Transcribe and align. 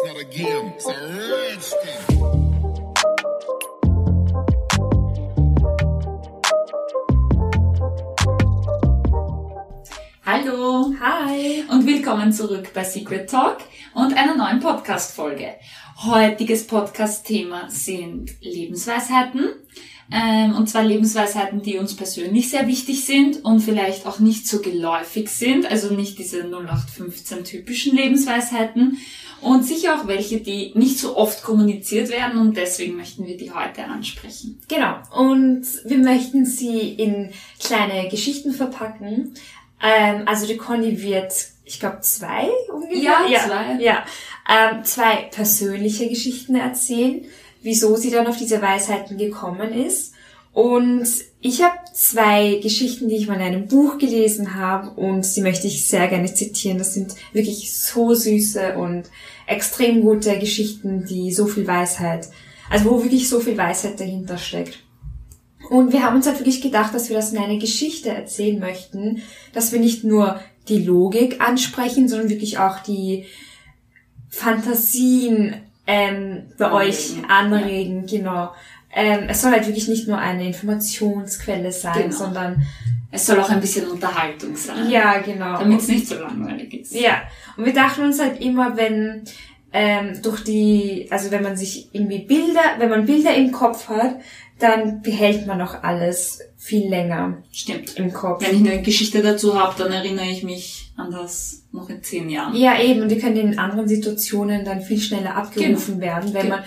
It's 0.00 0.06
not 0.06 0.20
a 0.20 0.24
game, 0.24 0.72
it's 0.76 0.86
a 0.86 0.94
rich 1.26 1.74
thing. 1.82 2.38
Hallo 10.24 10.94
Hi. 11.00 11.64
und 11.68 11.84
willkommen 11.84 12.32
zurück 12.32 12.72
bei 12.74 12.84
Secret 12.84 13.28
Talk 13.28 13.58
und 13.94 14.16
einer 14.16 14.36
neuen 14.36 14.60
Podcast-Folge. 14.60 15.56
Heutiges 16.04 16.68
Podcast-Thema 16.68 17.68
sind 17.68 18.40
Lebensweisheiten. 18.40 19.66
Ähm, 20.10 20.56
und 20.56 20.70
zwar 20.70 20.84
Lebensweisheiten, 20.84 21.62
die 21.62 21.76
uns 21.76 21.94
persönlich 21.94 22.48
sehr 22.48 22.66
wichtig 22.66 23.04
sind 23.04 23.44
und 23.44 23.60
vielleicht 23.60 24.06
auch 24.06 24.20
nicht 24.20 24.48
so 24.48 24.60
geläufig 24.60 25.28
sind, 25.28 25.70
also 25.70 25.94
nicht 25.94 26.18
diese 26.18 26.44
0815 26.44 27.44
typischen 27.44 27.94
Lebensweisheiten 27.94 28.98
und 29.42 29.64
sicher 29.64 29.96
auch 30.00 30.06
welche, 30.06 30.40
die 30.40 30.72
nicht 30.74 30.98
so 30.98 31.16
oft 31.16 31.42
kommuniziert 31.42 32.10
werden 32.10 32.40
und 32.40 32.56
deswegen 32.56 32.96
möchten 32.96 33.26
wir 33.26 33.36
die 33.36 33.52
heute 33.52 33.84
ansprechen. 33.84 34.60
Genau. 34.68 34.96
Und 35.14 35.66
wir 35.84 35.98
möchten 35.98 36.46
sie 36.46 36.94
in 36.94 37.30
kleine 37.60 38.08
Geschichten 38.08 38.52
verpacken. 38.52 39.34
Ähm, 39.82 40.22
also 40.26 40.46
die 40.46 40.56
Conny 40.56 41.02
wird, 41.02 41.32
ich 41.64 41.78
glaube, 41.78 42.00
zwei 42.00 42.48
ungefähr. 42.72 43.26
Ja, 43.28 43.46
zwei. 43.46 43.78
Ja. 43.80 44.04
Ähm, 44.48 44.84
zwei 44.84 45.28
persönliche 45.30 46.08
Geschichten 46.08 46.56
erzählen, 46.56 47.26
wieso 47.62 47.96
sie 47.96 48.10
dann 48.10 48.26
auf 48.26 48.36
diese 48.36 48.62
Weisheiten 48.62 49.18
gekommen 49.18 49.72
ist. 49.72 50.14
Und 50.52 51.06
ich 51.40 51.62
habe 51.62 51.76
zwei 51.92 52.58
Geschichten, 52.62 53.08
die 53.08 53.16
ich 53.16 53.28
mal 53.28 53.34
in 53.34 53.42
einem 53.42 53.68
Buch 53.68 53.98
gelesen 53.98 54.54
habe 54.54 54.90
und 54.90 55.36
die 55.36 55.40
möchte 55.40 55.66
ich 55.66 55.86
sehr 55.86 56.08
gerne 56.08 56.32
zitieren. 56.32 56.78
Das 56.78 56.94
sind 56.94 57.14
wirklich 57.32 57.78
so 57.78 58.14
süße 58.14 58.76
und 58.76 59.04
extrem 59.46 60.00
gute 60.00 60.38
Geschichten, 60.38 61.04
die 61.04 61.32
so 61.32 61.46
viel 61.46 61.66
Weisheit, 61.66 62.28
also 62.70 62.90
wo 62.90 63.02
wirklich 63.04 63.28
so 63.28 63.40
viel 63.40 63.56
Weisheit 63.56 64.00
dahinter 64.00 64.36
steckt. 64.38 64.80
Und 65.70 65.92
wir 65.92 66.02
haben 66.02 66.16
uns 66.16 66.26
halt 66.26 66.38
wirklich 66.38 66.62
gedacht, 66.62 66.94
dass 66.94 67.08
wir 67.08 67.16
das 67.16 67.32
in 67.32 67.38
eine 67.38 67.58
Geschichte 67.58 68.08
erzählen 68.08 68.58
möchten, 68.58 69.22
dass 69.52 69.70
wir 69.70 69.80
nicht 69.80 70.02
nur 70.02 70.40
die 70.68 70.82
Logik 70.82 71.40
ansprechen, 71.40 72.08
sondern 72.08 72.30
wirklich 72.30 72.58
auch 72.58 72.80
die 72.80 73.26
Fantasien 74.28 75.56
ähm, 75.88 76.42
bei 76.58 76.70
euch 76.70 77.14
Anregen, 77.28 77.30
anregen, 77.30 78.06
genau. 78.06 78.52
Ähm, 78.94 79.24
es 79.28 79.42
soll 79.42 79.50
halt 79.52 79.66
wirklich 79.66 79.88
nicht 79.88 80.06
nur 80.06 80.18
eine 80.18 80.46
Informationsquelle 80.46 81.72
sein, 81.72 81.94
Genau. 82.04 82.14
sondern 82.16 82.62
Es 83.10 83.24
soll 83.26 83.40
auch 83.40 83.48
ein 83.48 83.60
bisschen 83.60 83.88
Unterhaltung 83.88 84.54
sein, 84.54 84.90
ja, 84.90 85.18
genau. 85.18 85.58
damit 85.58 85.80
es 85.80 85.88
nicht 85.88 86.06
so 86.06 86.16
langweilig 86.16 86.74
ist. 86.74 86.94
Ja, 86.94 87.22
und 87.56 87.64
wir 87.64 87.72
dachten 87.72 88.02
uns 88.02 88.20
halt 88.20 88.40
immer, 88.40 88.76
wenn 88.76 89.22
ähm, 89.72 90.20
durch 90.22 90.44
die, 90.44 91.06
also 91.10 91.30
wenn 91.30 91.42
man 91.42 91.56
sich 91.56 91.88
irgendwie 91.92 92.20
Bilder, 92.20 92.60
wenn 92.78 92.90
man 92.90 93.06
Bilder 93.06 93.34
im 93.34 93.50
Kopf 93.50 93.88
hat, 93.88 94.16
dann 94.58 95.00
behält 95.02 95.46
man 95.46 95.60
auch 95.62 95.82
alles 95.82 96.40
viel 96.56 96.88
länger 96.88 97.38
Stimmt. 97.52 97.96
im 97.96 98.12
Kopf. 98.12 98.42
Wenn 98.46 98.62
ich 98.64 98.70
eine 98.70 98.82
Geschichte 98.82 99.22
dazu 99.22 99.58
habe, 99.58 99.74
dann 99.82 99.92
erinnere 99.92 100.26
ich 100.26 100.42
mich 100.42 100.87
an 100.98 101.10
das 101.10 101.62
noch 101.72 101.88
in 101.88 102.02
zehn 102.02 102.28
Jahren. 102.28 102.54
Ja, 102.56 102.80
eben, 102.80 103.02
und 103.02 103.08
die 103.08 103.18
können 103.18 103.36
in 103.36 103.58
anderen 103.58 103.88
Situationen 103.88 104.64
dann 104.64 104.80
viel 104.82 105.00
schneller 105.00 105.36
abgerufen 105.36 106.00
werden, 106.00 106.34
wenn 106.34 106.42
Genau. 106.46 106.56
man 106.56 106.64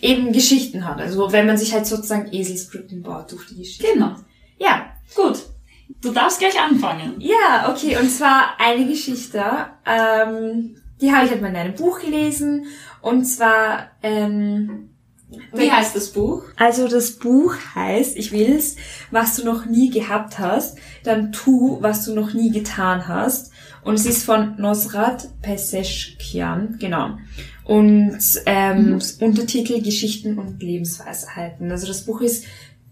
eben 0.00 0.32
Geschichten 0.32 0.86
hat. 0.86 1.00
Also 1.00 1.30
wenn 1.32 1.46
man 1.46 1.56
sich 1.56 1.72
halt 1.72 1.86
sozusagen 1.86 2.32
Eselsbrücken 2.32 3.02
baut 3.02 3.30
durch 3.32 3.46
die 3.48 3.56
Geschichte. 3.58 3.86
Genau. 3.94 4.16
Ja, 4.58 4.86
Gut. 5.14 5.38
Du 6.00 6.10
darfst 6.10 6.38
gleich 6.38 6.58
anfangen. 6.58 7.16
Ja, 7.20 7.70
okay, 7.70 7.98
und 8.00 8.10
zwar 8.10 8.54
eine 8.58 8.86
Geschichte, 8.86 9.44
ähm, 9.86 10.76
die 11.00 11.12
habe 11.12 11.26
ich 11.26 11.30
halt 11.30 11.42
mal 11.42 11.48
in 11.50 11.56
einem 11.56 11.74
Buch 11.74 12.00
gelesen, 12.00 12.64
und 13.02 13.24
zwar, 13.26 13.90
ähm, 14.02 14.88
Wie 15.52 15.70
heißt 15.70 15.94
das 15.94 16.10
Buch? 16.12 16.44
also 16.56 16.88
das 16.88 17.12
Buch 17.18 17.54
heißt, 17.74 18.16
ich 18.16 18.32
will's, 18.32 18.76
was 19.10 19.36
du 19.36 19.44
noch 19.44 19.66
nie 19.66 19.90
gehabt 19.90 20.38
hast, 20.38 20.78
dann 21.04 21.30
tu, 21.30 21.76
was 21.82 22.04
du 22.06 22.14
noch 22.14 22.32
nie 22.32 22.50
getan 22.50 23.06
hast, 23.06 23.51
und 23.84 23.94
es 23.94 24.06
ist 24.06 24.24
von 24.24 24.56
Nosrat 24.58 25.28
Peseschkian, 25.42 26.76
genau. 26.78 27.18
Und 27.64 28.18
ähm, 28.46 29.00
Untertitel 29.20 29.82
Geschichten 29.82 30.38
und 30.38 30.62
Lebensweisheiten. 30.62 31.70
Also 31.70 31.86
das 31.86 32.04
Buch 32.04 32.20
ist 32.20 32.44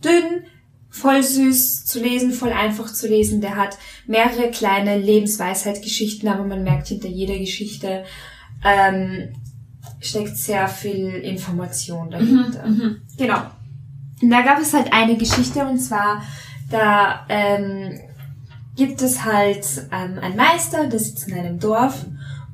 dünn, 0.04 0.44
voll 0.88 1.22
süß 1.22 1.84
zu 1.84 2.00
lesen, 2.00 2.32
voll 2.32 2.52
einfach 2.52 2.92
zu 2.92 3.08
lesen. 3.08 3.40
Der 3.40 3.56
hat 3.56 3.78
mehrere 4.06 4.50
kleine 4.50 4.98
Lebensweisheit-Geschichten, 4.98 6.28
aber 6.28 6.44
man 6.44 6.64
merkt 6.64 6.88
hinter 6.88 7.08
jeder 7.08 7.38
Geschichte 7.38 8.04
ähm, 8.64 9.30
steckt 10.00 10.36
sehr 10.36 10.68
viel 10.68 11.08
Information 11.08 12.10
dahinter. 12.10 12.64
Genau. 13.16 13.42
Und 14.22 14.30
da 14.30 14.42
gab 14.42 14.60
es 14.60 14.74
halt 14.74 14.92
eine 14.92 15.16
Geschichte 15.16 15.64
und 15.64 15.78
zwar, 15.78 16.22
da 16.70 17.26
ähm, 17.28 17.98
gibt 18.80 19.02
es 19.02 19.26
halt 19.26 19.66
ähm, 19.92 20.18
einen 20.22 20.36
Meister, 20.36 20.86
der 20.86 20.98
sitzt 20.98 21.28
in 21.28 21.34
einem 21.34 21.60
Dorf 21.60 22.06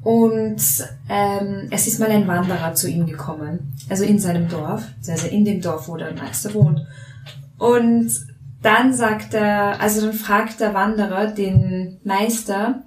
und 0.03 0.61
ähm, 1.09 1.69
es 1.71 1.87
ist 1.87 2.01
mal 2.01 2.11
ein 2.11 2.27
Wanderer 2.27 2.75
zu 2.75 2.91
ihm 2.91 3.07
gekommen, 3.07 3.73
also 3.89 4.03
in 4.03 4.19
seinem 4.19 4.49
Dorf, 4.49 4.83
also 5.07 5.29
in 5.29 5.45
dem 5.45 5.61
Dorf, 5.61 5.87
wo 5.87 5.97
der 5.97 6.13
Meister 6.15 6.53
wohnt. 6.53 6.85
Und 7.59 8.11
dann 8.61 8.93
sagt 8.93 9.35
er, 9.35 9.81
also 9.81 10.01
dann 10.01 10.15
fragt 10.15 10.59
der 10.59 10.75
Wanderer 10.75 11.29
den 11.29 12.01
Meister, 12.03 12.83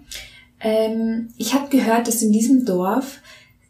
ähm, 0.59 1.29
ich 1.37 1.53
habe 1.53 1.69
gehört, 1.69 2.09
dass 2.09 2.21
in 2.21 2.33
diesem 2.33 2.65
Dorf 2.65 3.21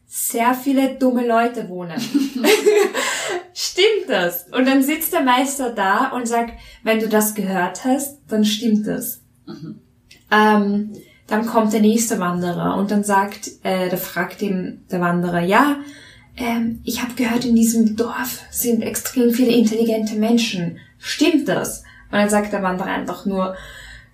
sehr 0.07 0.55
viele 0.55 0.95
dumme 0.95 1.27
Leute 1.27 1.69
wohnen. 1.69 2.01
stimmt 3.53 4.09
das? 4.09 4.47
Und 4.47 4.67
dann 4.67 4.81
sitzt 4.81 5.13
der 5.13 5.21
Meister 5.21 5.69
da 5.69 6.07
und 6.07 6.27
sagt, 6.27 6.53
wenn 6.81 6.99
du 6.99 7.07
das 7.07 7.35
gehört 7.35 7.85
hast, 7.85 8.17
dann 8.27 8.43
stimmt 8.43 8.87
das. 8.87 9.21
Ähm, 10.31 10.93
dann 11.27 11.45
kommt 11.45 11.73
der 11.73 11.81
nächste 11.81 12.19
Wanderer 12.19 12.75
und 12.77 12.91
dann 12.91 13.03
sagt, 13.03 13.49
äh, 13.63 13.89
da 13.89 13.97
fragt 13.97 14.41
ihm 14.41 14.81
der 14.91 15.01
Wanderer, 15.01 15.41
ja, 15.41 15.77
ähm, 16.37 16.81
ich 16.83 17.01
habe 17.01 17.13
gehört, 17.15 17.45
in 17.45 17.55
diesem 17.55 17.95
Dorf 17.95 18.43
sind 18.49 18.81
extrem 18.81 19.31
viele 19.31 19.51
intelligente 19.51 20.15
Menschen. 20.15 20.79
Stimmt 20.97 21.47
das? 21.47 21.83
Und 22.11 22.17
dann 22.17 22.29
sagt 22.29 22.53
der 22.53 22.63
Wanderer 22.63 22.87
einfach 22.89 23.25
nur, 23.25 23.55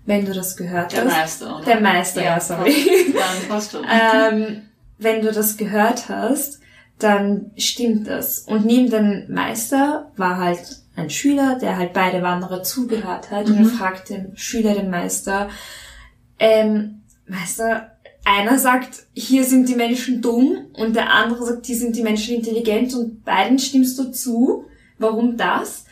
wenn 0.06 0.26
du 0.26 0.34
das 0.34 0.58
gehört 0.58 0.92
Der 0.94 1.06
hast. 1.06 1.14
Meister, 1.14 1.56
oder? 1.58 1.66
Der 1.66 1.82
Meister, 1.82 2.24
ja, 2.24 2.40
sorry. 2.40 2.74
Dann 3.14 3.48
passt 3.48 3.72
schon. 3.72 3.86
ähm, 3.90 4.62
wenn 4.98 5.22
du 5.22 5.32
das 5.32 5.58
gehört 5.58 6.10
hast, 6.10 6.60
dann 7.00 7.52
stimmt 7.58 8.08
das. 8.08 8.40
Und 8.40 8.66
neben 8.66 8.90
dem 8.90 9.26
Meister 9.34 10.12
war 10.16 10.38
halt 10.38 10.80
ein 10.96 11.10
Schüler, 11.10 11.58
der 11.60 11.78
halt 11.78 11.94
beide 11.94 12.22
Wanderer 12.22 12.64
zugehört 12.64 13.32
hat. 13.32 13.48
Und 13.50 13.58
er 13.58 13.66
fragt 13.66 14.10
den 14.10 14.36
Schüler 14.36 14.74
den 14.74 14.90
Meister, 14.90 15.50
ähm, 16.40 17.02
Meister, 17.28 17.92
einer 18.24 18.58
sagt, 18.58 19.06
hier 19.14 19.44
sind 19.44 19.70
die 19.70 19.76
Menschen 19.76 20.22
dumm 20.22 20.68
und 20.74 20.96
der 20.96 21.12
andere 21.12 21.46
sagt, 21.46 21.66
hier 21.66 21.78
sind 21.78 21.96
die 21.96 22.02
Menschen 22.02 22.36
intelligent 22.36 22.94
und 22.94 23.24
beiden 23.24 23.60
stimmst 23.60 23.98
du 24.00 24.12
zu. 24.12 24.66
Warum 24.98 25.38
das? 25.38 25.86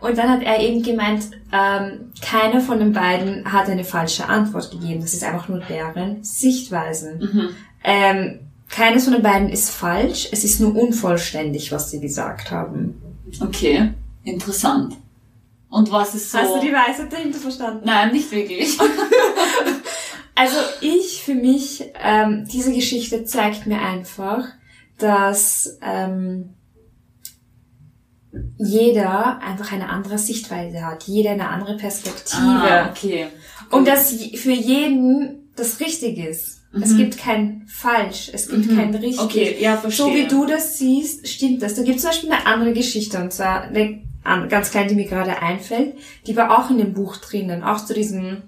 Und 0.00 0.18
dann 0.18 0.30
hat 0.30 0.42
er 0.42 0.60
eben 0.60 0.82
gemeint, 0.82 1.24
ähm, 1.52 2.12
keiner 2.20 2.60
von 2.60 2.78
den 2.78 2.92
beiden 2.92 3.50
hat 3.52 3.68
eine 3.68 3.84
falsche 3.84 4.28
Antwort 4.28 4.70
gegeben. 4.70 5.00
Das 5.00 5.14
ist 5.14 5.24
einfach 5.24 5.48
nur 5.48 5.60
deren 5.60 6.22
Sichtweisen. 6.22 7.18
Mhm. 7.18 7.48
Ähm, 7.82 8.40
keines 8.68 9.04
von 9.04 9.12
den 9.12 9.22
beiden 9.22 9.48
ist 9.48 9.70
falsch. 9.70 10.28
Es 10.32 10.44
ist 10.44 10.60
nur 10.60 10.74
unvollständig, 10.74 11.72
was 11.72 11.90
sie 11.90 12.00
gesagt 12.00 12.50
haben. 12.50 13.00
Okay, 13.40 13.92
interessant. 14.24 14.96
Und 15.70 15.90
was 15.90 16.14
ist 16.14 16.30
so... 16.30 16.38
Hast 16.38 16.54
du 16.56 16.60
die 16.60 16.72
Weisheit 16.72 17.12
dahinter 17.12 17.38
verstanden? 17.38 17.82
Nein, 17.84 18.12
nicht 18.12 18.30
wirklich. 18.32 18.78
Also 20.36 20.56
ich 20.80 21.22
für 21.22 21.34
mich, 21.34 21.84
ähm, 22.02 22.44
diese 22.52 22.72
Geschichte 22.72 23.24
zeigt 23.24 23.68
mir 23.68 23.80
einfach, 23.80 24.44
dass 24.98 25.78
ähm, 25.80 26.54
jeder 28.58 29.40
einfach 29.40 29.70
eine 29.72 29.88
andere 29.88 30.18
Sichtweise 30.18 30.84
hat, 30.84 31.04
jeder 31.04 31.30
eine 31.30 31.48
andere 31.48 31.76
Perspektive. 31.76 32.42
Ah, 32.42 32.90
okay. 32.90 33.28
Und 33.70 33.86
dass 33.86 34.12
für 34.34 34.50
jeden 34.52 35.50
das 35.54 35.78
richtig 35.80 36.18
ist. 36.18 36.62
Es 36.72 36.90
Mhm. 36.90 36.96
gibt 36.96 37.18
kein 37.18 37.62
falsch, 37.68 38.30
es 38.34 38.48
gibt 38.48 38.66
Mhm. 38.68 38.76
kein 38.76 38.94
richtig. 38.96 39.20
Okay, 39.20 39.56
ja, 39.60 39.76
verstehe. 39.76 40.06
So 40.06 40.14
wie 40.14 40.26
du 40.26 40.46
das 40.46 40.78
siehst, 40.78 41.28
stimmt 41.28 41.62
das. 41.62 41.74
Da 41.76 41.82
gibt 41.84 41.96
es 41.98 42.02
zum 42.02 42.10
Beispiel 42.10 42.32
eine 42.32 42.44
andere 42.46 42.72
Geschichte, 42.72 43.18
und 43.22 43.32
zwar 43.32 43.62
eine 43.62 44.02
an- 44.24 44.48
ganz 44.48 44.70
kleine, 44.70 44.88
die 44.88 44.94
mir 44.96 45.06
gerade 45.06 45.40
einfällt. 45.40 45.94
Die 46.26 46.36
war 46.36 46.58
auch 46.58 46.70
in 46.70 46.78
dem 46.78 46.94
Buch 46.94 47.16
drinnen, 47.18 47.62
auch 47.62 47.84
zu 47.84 47.94
diesem 47.94 48.42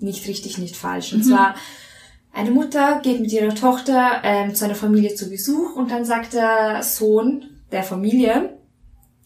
nicht 0.00 0.26
richtig, 0.28 0.58
nicht 0.58 0.76
falsch. 0.76 1.12
Und 1.12 1.22
zwar, 1.24 1.54
eine 2.32 2.50
Mutter 2.50 3.00
geht 3.02 3.20
mit 3.20 3.32
ihrer 3.32 3.54
Tochter 3.54 4.20
ähm, 4.24 4.54
zu 4.54 4.64
einer 4.64 4.74
Familie 4.74 5.14
zu 5.14 5.30
Besuch 5.30 5.76
und 5.76 5.90
dann 5.90 6.04
sagt 6.04 6.32
der 6.34 6.82
Sohn 6.82 7.44
der 7.70 7.84
Familie, 7.84 8.58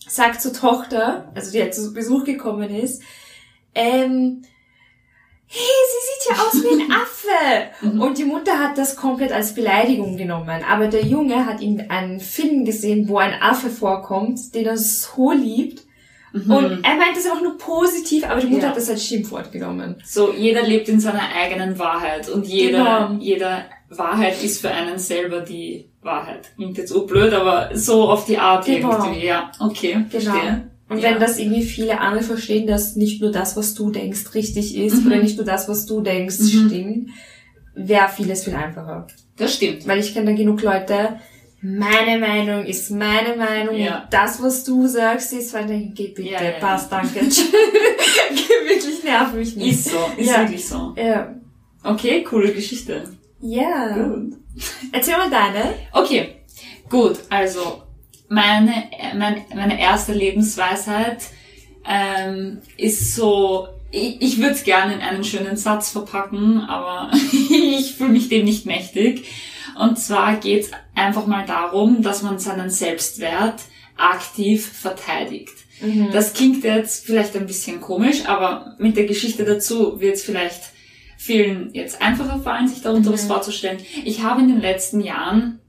sagt 0.06 0.40
zur 0.42 0.52
Tochter, 0.52 1.32
also 1.34 1.50
die 1.50 1.60
halt 1.62 1.74
zu 1.74 1.92
Besuch 1.94 2.24
gekommen 2.24 2.70
ist, 2.70 3.02
ähm, 3.74 4.42
hey, 5.48 5.60
sie 5.90 6.04
sieht 6.06 6.30
ja 6.30 6.42
aus 6.44 6.54
wie 6.62 6.82
ein 6.82 6.92
Affe. 7.02 7.86
Mhm. 7.94 8.00
Und 8.02 8.18
die 8.18 8.24
Mutter 8.24 8.58
hat 8.58 8.76
das 8.78 8.96
komplett 8.96 9.32
als 9.32 9.54
Beleidigung 9.54 10.16
genommen. 10.16 10.62
Aber 10.70 10.88
der 10.88 11.02
Junge 11.04 11.46
hat 11.46 11.60
in 11.62 11.90
einen 11.90 12.20
Film 12.20 12.64
gesehen, 12.64 13.08
wo 13.08 13.18
ein 13.18 13.34
Affe 13.40 13.70
vorkommt, 13.70 14.54
den 14.54 14.66
er 14.66 14.76
so 14.76 15.32
liebt. 15.32 15.82
Und 16.34 16.44
er 16.84 16.96
meint 16.96 17.16
das 17.16 17.26
auch 17.30 17.40
nur 17.40 17.56
positiv, 17.56 18.24
aber 18.28 18.40
die 18.40 18.46
Mutter 18.48 18.56
Mhm. 18.58 18.62
Ja. 18.64 18.68
hat 18.68 18.76
das 18.76 18.90
als 18.90 19.04
Schimpfwort 19.04 19.50
genommen. 19.50 19.96
So, 20.04 20.30
jeder 20.32 20.62
lebt 20.62 20.88
in 20.90 21.00
seiner 21.00 21.22
eigenen 21.34 21.78
Wahrheit 21.78 22.28
und 22.28 22.46
jeder, 22.46 23.08
Genau. 23.08 23.20
jede 23.20 23.64
Wahrheit 23.88 24.42
ist 24.44 24.60
für 24.60 24.70
einen 24.70 24.98
selber 24.98 25.40
die 25.40 25.88
Wahrheit. 26.02 26.50
Klingt 26.56 26.76
jetzt 26.76 26.90
so 26.90 27.06
blöd, 27.06 27.32
aber 27.32 27.70
so 27.72 28.10
auf 28.10 28.26
die 28.26 28.36
Art 28.36 28.66
Genau. 28.66 28.90
irgendwie. 28.92 29.24
Ja, 29.26 29.50
okay, 29.58 29.92
Genau. 29.92 30.06
verstehe. 30.10 30.67
Und 30.88 30.98
Ja. 30.98 31.10
wenn 31.10 31.20
das 31.20 31.38
irgendwie 31.38 31.62
viele 31.64 32.00
andere 32.00 32.22
verstehen, 32.22 32.66
dass 32.66 32.96
nicht 32.96 33.20
nur 33.20 33.30
das, 33.30 33.56
was 33.56 33.74
du 33.74 33.90
denkst, 33.90 34.34
richtig 34.34 34.74
ist, 34.76 35.00
Mhm. 35.02 35.06
oder 35.06 35.16
nicht 35.22 35.36
nur 35.36 35.44
das, 35.46 35.68
was 35.68 35.84
du 35.86 36.00
denkst, 36.00 36.38
Mhm. 36.38 36.46
stimmt, 36.68 37.10
wäre 37.74 38.08
vieles 38.08 38.44
viel 38.44 38.54
einfacher. 38.54 39.06
Das 39.36 39.54
stimmt. 39.54 39.86
Weil 39.86 40.00
ich 40.00 40.12
kenne 40.14 40.30
da 40.30 40.36
genug 40.36 40.62
Leute, 40.62 41.20
meine 41.60 42.18
Meinung 42.18 42.64
ist 42.64 42.90
meine 42.90 43.36
Meinung 43.36 43.76
Ja. 43.76 44.02
und 44.04 44.12
das, 44.12 44.42
was 44.42 44.64
du 44.64 44.86
sagst, 44.86 45.32
ist, 45.32 45.52
weil 45.54 45.66
dann 45.66 45.92
geh 45.94 46.08
bitte, 46.08 46.30
Ja, 46.30 46.42
ja, 46.42 46.52
passt, 46.60 46.90
danke. 46.90 47.20
Wirklich 48.68 49.02
nerv 49.04 49.32
mich 49.34 49.56
nicht. 49.56 49.72
Ist 49.72 49.90
so, 49.90 49.98
ist 50.16 50.36
wirklich 50.38 50.66
so. 50.68 50.94
Ja. 50.96 51.34
Okay, 51.84 52.22
coole 52.24 52.52
Geschichte. 52.52 53.04
Ja. 53.40 53.96
Gut. 53.96 54.34
Erzähl 54.92 55.16
mal 55.16 55.30
deine. 55.30 55.74
Okay, 55.92 56.36
gut, 56.88 57.18
also 57.30 57.82
meine, 58.28 58.84
meine, 59.16 59.44
meine 59.54 59.80
erste 59.80 60.12
Lebensweisheit 60.12 61.22
ähm, 61.88 62.58
ist 62.76 63.14
so, 63.14 63.68
ich, 63.90 64.20
ich 64.20 64.38
würde 64.38 64.52
es 64.52 64.64
gerne 64.64 64.94
in 64.94 65.00
einen 65.00 65.24
schönen 65.24 65.56
Satz 65.56 65.90
verpacken, 65.90 66.60
aber 66.60 67.10
ich 67.50 67.94
fühle 67.94 68.10
mich 68.10 68.28
dem 68.28 68.44
nicht 68.44 68.66
mächtig. 68.66 69.24
Und 69.78 69.98
zwar 69.98 70.36
geht 70.36 70.64
es 70.64 70.70
einfach 70.94 71.26
mal 71.26 71.46
darum, 71.46 72.02
dass 72.02 72.22
man 72.22 72.38
seinen 72.38 72.70
Selbstwert 72.70 73.60
aktiv 73.96 74.66
verteidigt. 74.66 75.54
Das 76.12 76.32
klingt 76.32 76.64
jetzt 76.64 77.06
vielleicht 77.06 77.36
ein 77.36 77.46
bisschen 77.46 77.80
komisch, 77.80 78.26
aber 78.26 78.74
mit 78.78 78.96
der 78.96 79.06
Geschichte 79.06 79.44
dazu 79.44 80.00
wird 80.00 80.16
es 80.16 80.24
vielleicht 80.24 80.60
vielen 81.16 81.72
jetzt 81.72 82.02
einfacher 82.02 82.40
fallen, 82.40 82.66
sich 82.66 82.82
darunter 82.82 83.12
was 83.12 83.26
vorzustellen. 83.26 83.78
Ich 84.04 84.22
habe 84.22 84.40
in 84.40 84.48
den 84.48 84.60
letzten 84.60 85.00
Jahren 85.00 85.60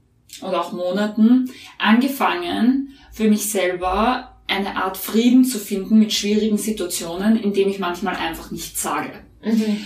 oder 0.42 0.60
auch 0.60 0.72
Monaten 0.72 1.50
angefangen, 1.78 2.94
für 3.12 3.28
mich 3.28 3.50
selber 3.50 4.36
eine 4.46 4.76
Art 4.76 4.96
Frieden 4.96 5.44
zu 5.44 5.58
finden 5.58 5.98
mit 5.98 6.12
schwierigen 6.12 6.58
Situationen, 6.58 7.40
indem 7.40 7.68
ich 7.68 7.78
manchmal 7.78 8.16
einfach 8.16 8.50
nichts 8.50 8.82
sage. 8.82 9.12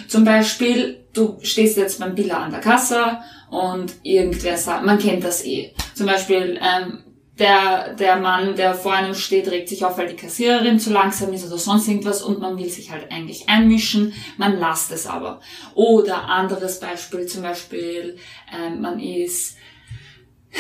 Zum 0.08 0.24
Beispiel, 0.24 1.04
du 1.12 1.38
stehst 1.42 1.76
jetzt 1.76 2.00
beim 2.00 2.14
Biller 2.14 2.38
an 2.38 2.50
der 2.50 2.60
Kasse 2.60 3.18
und 3.50 3.94
irgendwer 4.02 4.56
sagt, 4.56 4.84
man 4.84 4.98
kennt 4.98 5.22
das 5.22 5.44
eh. 5.44 5.72
Zum 5.94 6.06
Beispiel, 6.06 6.58
ähm, 6.60 7.04
der, 7.38 7.94
der 7.94 8.16
Mann, 8.16 8.54
der 8.54 8.74
vor 8.74 8.92
einem 8.92 9.14
steht, 9.14 9.50
regt 9.50 9.68
sich 9.68 9.84
auf, 9.84 9.98
weil 9.98 10.08
die 10.08 10.16
Kassiererin 10.16 10.78
zu 10.78 10.92
langsam 10.92 11.32
ist 11.32 11.46
oder 11.46 11.58
sonst 11.58 11.88
irgendwas 11.88 12.22
und 12.22 12.40
man 12.40 12.58
will 12.58 12.68
sich 12.68 12.90
halt 12.90 13.10
eigentlich 13.10 13.48
einmischen, 13.48 14.12
man 14.38 14.58
lasst 14.58 14.92
es 14.92 15.06
aber. 15.06 15.40
Oder 15.74 16.28
anderes 16.28 16.78
Beispiel, 16.78 17.26
zum 17.26 17.42
Beispiel, 17.42 18.16
ähm, 18.56 18.80
man 18.80 19.00
ist 19.00 19.56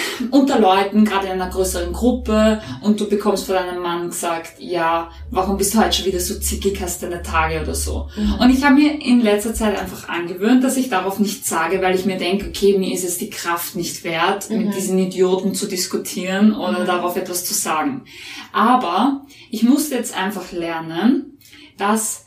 unter 0.30 0.58
Leuten, 0.58 1.04
gerade 1.04 1.26
in 1.26 1.32
einer 1.32 1.50
größeren 1.50 1.92
Gruppe 1.92 2.60
und 2.82 3.00
du 3.00 3.08
bekommst 3.08 3.46
von 3.46 3.54
deinem 3.54 3.82
Mann 3.82 4.08
gesagt, 4.08 4.54
ja, 4.58 5.10
warum 5.30 5.56
bist 5.56 5.74
du 5.74 5.78
heute 5.78 5.92
schon 5.92 6.06
wieder 6.06 6.20
so 6.20 6.38
zickig, 6.38 6.80
hast 6.80 7.02
deine 7.02 7.22
Tage 7.22 7.60
oder 7.60 7.74
so. 7.74 8.08
Und 8.40 8.50
ich 8.50 8.64
habe 8.64 8.74
mir 8.74 9.00
in 9.00 9.20
letzter 9.20 9.54
Zeit 9.54 9.78
einfach 9.78 10.08
angewöhnt, 10.08 10.64
dass 10.64 10.76
ich 10.76 10.88
darauf 10.88 11.18
nichts 11.18 11.48
sage, 11.48 11.80
weil 11.82 11.94
ich 11.94 12.06
mir 12.06 12.18
denke, 12.18 12.48
okay, 12.48 12.78
mir 12.78 12.92
ist 12.92 13.04
es 13.04 13.18
die 13.18 13.30
Kraft 13.30 13.76
nicht 13.76 14.04
wert, 14.04 14.50
mit 14.50 14.74
diesen 14.74 14.98
Idioten 14.98 15.54
zu 15.54 15.66
diskutieren 15.66 16.54
oder 16.54 16.84
darauf 16.84 17.16
etwas 17.16 17.44
zu 17.44 17.54
sagen. 17.54 18.04
Aber 18.52 19.22
ich 19.50 19.62
musste 19.62 19.94
jetzt 19.94 20.16
einfach 20.16 20.52
lernen, 20.52 21.38
dass 21.76 22.26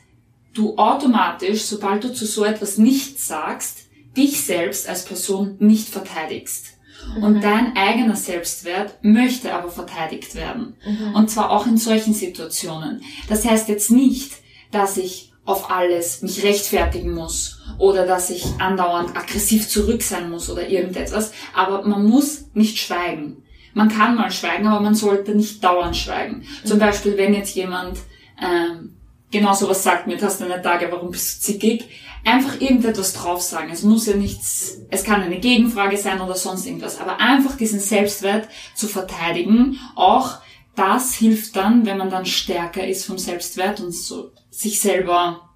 du 0.53 0.77
automatisch, 0.77 1.63
sobald 1.63 2.03
du 2.03 2.13
zu 2.13 2.25
so 2.25 2.43
etwas 2.43 2.77
nichts 2.77 3.27
sagst, 3.27 3.87
dich 4.15 4.43
selbst 4.43 4.89
als 4.89 5.05
Person 5.05 5.55
nicht 5.59 5.87
verteidigst. 5.87 6.76
Und 7.21 7.43
dein 7.43 7.75
eigener 7.75 8.15
Selbstwert 8.15 8.97
möchte 9.01 9.53
aber 9.53 9.69
verteidigt 9.69 10.35
werden. 10.35 10.75
Und 11.15 11.29
zwar 11.29 11.51
auch 11.51 11.65
in 11.65 11.77
solchen 11.77 12.13
Situationen. 12.13 13.01
Das 13.27 13.45
heißt 13.45 13.69
jetzt 13.69 13.91
nicht, 13.91 14.33
dass 14.71 14.97
ich 14.97 15.33
auf 15.45 15.71
alles 15.71 16.21
mich 16.21 16.43
rechtfertigen 16.43 17.13
muss 17.13 17.61
oder 17.79 18.05
dass 18.05 18.29
ich 18.29 18.45
andauernd 18.59 19.15
aggressiv 19.15 19.67
zurück 19.69 20.03
sein 20.03 20.29
muss 20.29 20.49
oder 20.49 20.67
irgendetwas. 20.67 21.31
Aber 21.53 21.87
man 21.87 22.05
muss 22.05 22.49
nicht 22.53 22.77
schweigen. 22.77 23.43
Man 23.73 23.89
kann 23.89 24.15
mal 24.15 24.31
schweigen, 24.31 24.67
aber 24.67 24.81
man 24.81 24.95
sollte 24.95 25.35
nicht 25.35 25.63
dauernd 25.63 25.95
schweigen. 25.95 26.43
Zum 26.65 26.79
Beispiel, 26.79 27.15
wenn 27.17 27.33
jetzt 27.33 27.55
jemand 27.55 27.99
ähm, 28.41 28.96
genau 29.31 29.53
sowas 29.53 29.83
sagt 29.83 30.07
mir, 30.07 30.21
hast 30.21 30.41
du 30.41 30.45
eine 30.45 30.61
Tage, 30.61 30.91
warum 30.91 31.11
bist 31.11 31.37
du 31.37 31.45
zickig? 31.45 31.85
Einfach 32.25 32.59
irgendetwas 32.59 33.13
drauf 33.13 33.41
sagen. 33.41 33.69
Es 33.71 33.83
muss 33.83 34.05
ja 34.05 34.15
nichts, 34.15 34.81
es 34.89 35.03
kann 35.03 35.21
eine 35.21 35.39
Gegenfrage 35.39 35.97
sein 35.97 36.19
oder 36.19 36.35
sonst 36.35 36.65
irgendwas, 36.65 36.99
aber 36.99 37.19
einfach 37.19 37.55
diesen 37.55 37.79
Selbstwert 37.79 38.49
zu 38.75 38.87
verteidigen, 38.87 39.79
auch 39.95 40.39
das 40.75 41.15
hilft 41.15 41.55
dann, 41.55 41.85
wenn 41.85 41.97
man 41.97 42.09
dann 42.09 42.25
stärker 42.25 42.85
ist 42.85 43.05
vom 43.05 43.17
Selbstwert 43.17 43.79
und 43.79 43.91
so 43.91 44.31
sich 44.51 44.79
selber 44.79 45.46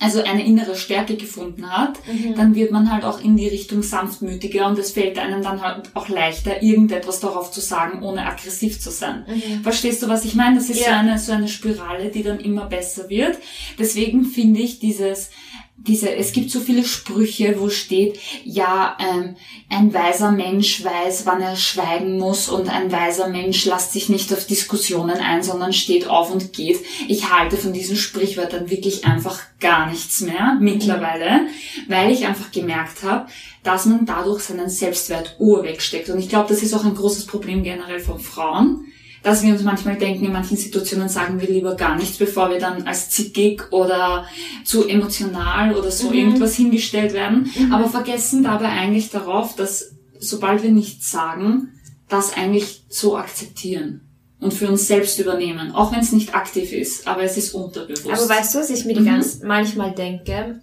also 0.00 0.22
eine 0.22 0.44
innere 0.44 0.76
Stärke 0.76 1.16
gefunden 1.16 1.70
hat, 1.70 1.98
dann 2.36 2.54
wird 2.54 2.70
man 2.72 2.90
halt 2.92 3.04
auch 3.04 3.22
in 3.22 3.36
die 3.36 3.48
Richtung 3.48 3.82
sanftmütiger 3.82 4.66
und 4.66 4.78
es 4.78 4.92
fällt 4.92 5.18
einem 5.18 5.42
dann 5.42 5.60
halt 5.62 5.90
auch 5.94 6.08
leichter, 6.08 6.62
irgendetwas 6.62 7.20
darauf 7.20 7.50
zu 7.52 7.60
sagen, 7.60 8.02
ohne 8.02 8.26
aggressiv 8.26 8.80
zu 8.80 8.90
sein. 8.90 9.24
Verstehst 9.62 10.02
du, 10.02 10.08
was 10.08 10.24
ich 10.24 10.34
meine? 10.34 10.56
Das 10.56 10.68
ist 10.68 10.80
so 10.82 10.90
Ja. 10.90 10.98
eine, 11.00 11.18
so 11.18 11.32
eine 11.32 11.48
Spirale, 11.48 12.10
die 12.10 12.22
dann 12.22 12.40
immer 12.40 12.66
besser 12.66 13.08
wird. 13.08 13.38
Deswegen 13.78 14.24
finde 14.24 14.60
ich 14.60 14.78
dieses, 14.78 15.30
diese, 15.76 16.14
es 16.14 16.32
gibt 16.32 16.50
so 16.50 16.60
viele 16.60 16.84
Sprüche, 16.84 17.56
wo 17.58 17.68
steht, 17.68 18.18
ja, 18.44 18.96
ähm, 19.00 19.36
ein 19.68 19.92
weiser 19.92 20.30
Mensch 20.30 20.84
weiß, 20.84 21.26
wann 21.26 21.42
er 21.42 21.56
schweigen 21.56 22.18
muss 22.18 22.48
und 22.48 22.68
ein 22.68 22.90
weiser 22.92 23.28
Mensch 23.28 23.64
lässt 23.64 23.92
sich 23.92 24.08
nicht 24.08 24.32
auf 24.32 24.46
Diskussionen 24.46 25.18
ein, 25.18 25.42
sondern 25.42 25.72
steht 25.72 26.06
auf 26.06 26.30
und 26.30 26.52
geht. 26.52 26.78
Ich 27.08 27.30
halte 27.30 27.56
von 27.56 27.72
diesen 27.72 27.96
Sprichwörtern 27.96 28.70
wirklich 28.70 29.04
einfach 29.04 29.40
gar 29.60 29.90
nichts 29.90 30.20
mehr 30.20 30.56
mittlerweile, 30.60 31.48
weil 31.88 32.12
ich 32.12 32.26
einfach 32.26 32.52
gemerkt 32.52 33.02
habe, 33.02 33.26
dass 33.62 33.84
man 33.86 34.06
dadurch 34.06 34.42
seinen 34.42 34.70
Selbstwert 34.70 35.36
urwegsteckt. 35.38 36.08
Und 36.08 36.18
ich 36.18 36.28
glaube, 36.28 36.48
das 36.48 36.62
ist 36.62 36.72
auch 36.72 36.84
ein 36.84 36.94
großes 36.94 37.26
Problem 37.26 37.62
generell 37.62 38.00
von 38.00 38.20
Frauen, 38.20 38.86
dass 39.24 39.42
wir 39.42 39.52
uns 39.52 39.62
manchmal 39.64 39.96
denken, 39.96 40.26
in 40.26 40.32
manchen 40.32 40.56
Situationen 40.56 41.08
sagen 41.08 41.40
wir 41.40 41.48
lieber 41.48 41.74
gar 41.74 41.96
nichts, 41.96 42.18
bevor 42.18 42.50
wir 42.50 42.60
dann 42.60 42.86
als 42.86 43.10
zickig 43.10 43.72
oder 43.72 44.26
zu 44.64 44.86
emotional 44.86 45.74
oder 45.74 45.90
so 45.90 46.12
irgendwas 46.12 46.54
hingestellt 46.54 47.12
werden, 47.14 47.50
aber 47.72 47.88
vergessen 47.88 48.44
dabei 48.44 48.68
eigentlich 48.68 49.10
darauf, 49.10 49.56
dass 49.56 49.94
sobald 50.20 50.62
wir 50.62 50.70
nichts 50.70 51.10
sagen, 51.10 51.70
das 52.08 52.36
eigentlich 52.36 52.84
so 52.88 53.16
akzeptieren 53.16 54.02
und 54.40 54.52
für 54.52 54.68
uns 54.68 54.86
selbst 54.86 55.18
übernehmen, 55.18 55.72
auch 55.72 55.90
wenn 55.92 56.00
es 56.00 56.12
nicht 56.12 56.34
aktiv 56.34 56.72
ist, 56.72 57.08
aber 57.08 57.22
es 57.22 57.36
ist 57.38 57.54
unterbewusst. 57.54 58.06
Aber 58.06 58.28
weißt 58.28 58.54
du, 58.54 58.58
was 58.58 58.70
ich 58.70 58.84
mir 58.84 59.00
Mhm. 59.00 59.06
ganz 59.06 59.40
manchmal 59.42 59.92
denke? 59.92 60.60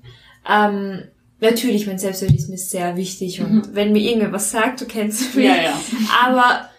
Ähm, 0.48 1.02
natürlich, 1.40 1.88
mein 1.88 1.98
Selbstwert 1.98 2.34
ist 2.36 2.50
mir 2.50 2.58
sehr 2.60 2.96
wichtig 2.96 3.42
und 3.42 3.74
wenn 3.74 3.92
mir 3.92 4.00
irgendwer 4.04 4.32
was 4.32 4.52
sagt, 4.52 4.82
du 4.82 4.86
kennst 4.86 5.36
mich. 5.36 5.46
Mhm. 5.48 5.52
ja, 5.52 5.56
ja. 5.64 5.80
Aber 6.24 6.70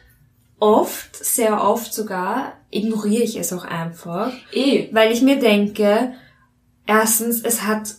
oft, 0.62 1.16
sehr 1.16 1.62
oft 1.62 1.92
sogar, 1.92 2.52
ignoriere 2.70 3.24
ich 3.24 3.36
es 3.36 3.52
auch 3.52 3.64
einfach, 3.64 4.32
Eh, 4.52 4.88
weil 4.92 5.12
ich 5.12 5.20
mir 5.20 5.38
denke, 5.38 6.12
erstens, 6.86 7.42
es 7.42 7.62
hat 7.62 7.96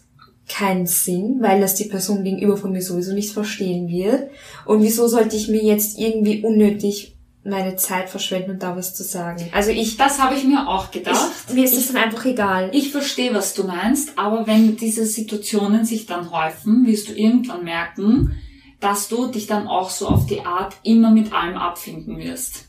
keinen 0.48 0.88
Sinn, 0.88 1.38
weil 1.41 1.60
das 1.60 1.75
die 1.75 1.86
Person 1.86 2.24
gegenüber 2.24 2.55
von 2.58 2.72
mir 2.72 2.82
sowieso 2.82 3.13
nicht 3.13 3.34
verstehen 3.34 3.89
wird. 3.89 4.29
Und 4.65 4.82
wieso 4.82 5.08
sollte 5.08 5.36
ich 5.36 5.50
mir 5.50 5.63
jetzt 5.63 6.00
irgendwie 6.00 6.41
unnötig 6.41 7.15
meine 7.43 7.75
Zeit 7.75 8.10
verschwenden 8.10 8.51
und 8.51 8.63
da 8.63 8.75
was 8.77 8.96
zu 8.96 9.03
sagen? 9.03 9.50
Also 9.53 9.72
ich, 9.72 9.98
das 9.98 10.22
habe 10.22 10.36
ich 10.36 10.46
mir 10.46 10.67
auch 10.67 10.91
gedacht. 10.91 11.32
ich 11.50 11.53
mir 11.53 11.65
ist 11.65 11.77
es 11.77 11.91
dann 11.91 12.01
einfach 12.01 12.25
egal. 12.25 12.70
Ich 12.74 12.91
verstehe, 12.91 13.34
was 13.34 13.53
du 13.53 13.63
meinst, 13.65 14.17
aber 14.17 14.48
wenn 14.48 14.77
diese 14.77 15.05
Situationen 15.05 15.86
sich 15.86 16.05
dann 16.05 16.32
häufen, 16.32 16.86
wirst 16.86 17.10
du 17.10 17.13
irgendwann 17.13 17.63
merken, 17.65 18.36
dass 18.83 19.07
du 19.07 19.27
dich 19.27 19.47
dann 19.47 19.67
auch 19.67 19.89
so 19.89 20.07
auf 20.07 20.25
die 20.25 20.41
Art 20.41 20.75
immer 20.83 21.09
mit 21.09 21.31
allem 21.31 21.55
abfinden 21.55 22.17
wirst. 22.17 22.65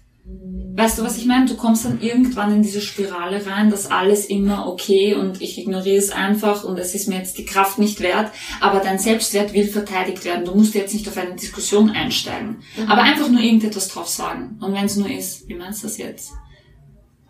Weißt 0.76 0.98
du, 0.98 1.02
was 1.02 1.18
ich 1.18 1.26
meine? 1.26 1.46
Du 1.46 1.56
kommst 1.56 1.84
dann 1.84 2.00
irgendwann 2.00 2.54
in 2.54 2.62
diese 2.62 2.80
Spirale 2.80 3.44
rein, 3.46 3.70
dass 3.70 3.90
alles 3.90 4.26
immer 4.26 4.66
okay 4.66 5.14
und 5.14 5.42
ich 5.42 5.58
ignoriere 5.58 5.98
es 5.98 6.10
einfach 6.10 6.64
und 6.64 6.78
es 6.78 6.94
ist 6.94 7.08
mir 7.08 7.18
jetzt 7.18 7.36
die 7.36 7.44
Kraft 7.44 7.78
nicht 7.78 8.00
wert, 8.00 8.32
aber 8.60 8.80
dein 8.80 8.98
Selbstwert 8.98 9.52
will 9.52 9.66
verteidigt 9.66 10.24
werden. 10.24 10.44
Du 10.44 10.54
musst 10.54 10.74
jetzt 10.74 10.94
nicht 10.94 11.06
auf 11.08 11.16
eine 11.16 11.34
Diskussion 11.34 11.90
einsteigen, 11.90 12.62
aber 12.88 13.02
einfach 13.02 13.28
nur 13.28 13.40
irgendetwas 13.40 13.88
drauf 13.88 14.08
sagen. 14.08 14.58
Und 14.60 14.72
wenn 14.72 14.86
es 14.86 14.96
nur 14.96 15.10
ist, 15.10 15.48
wie 15.48 15.54
meinst 15.54 15.82
du 15.82 15.88
das 15.88 15.98
jetzt? 15.98 16.32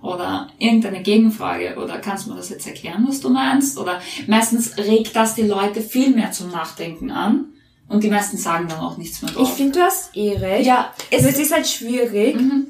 oder 0.02 0.48
irgendeine 0.58 1.00
Gegenfrage 1.00 1.76
oder 1.82 1.96
kannst 1.98 2.26
du 2.26 2.30
mir 2.30 2.36
das 2.36 2.50
jetzt 2.50 2.66
erklären, 2.66 3.06
was 3.08 3.22
du 3.22 3.30
meinst? 3.30 3.78
Oder 3.78 4.02
meistens 4.26 4.76
regt 4.76 5.16
das 5.16 5.34
die 5.34 5.42
Leute 5.42 5.80
viel 5.80 6.10
mehr 6.10 6.30
zum 6.30 6.50
Nachdenken 6.50 7.10
an 7.10 7.53
und 7.88 8.02
die 8.02 8.10
meisten 8.10 8.36
sagen 8.36 8.66
dann 8.68 8.78
auch 8.80 8.96
nichts 8.96 9.20
mehr 9.22 9.30
Ich 9.30 9.36
drauf. 9.36 9.56
finde, 9.56 9.78
du 9.78 9.84
hast 9.84 10.16
eh 10.16 10.36
recht. 10.36 10.66
Ja, 10.66 10.92
Es, 11.10 11.24
es 11.24 11.38
ist 11.38 11.52
halt 11.54 11.66
schwierig, 11.66 12.36
Mhm. 12.36 12.66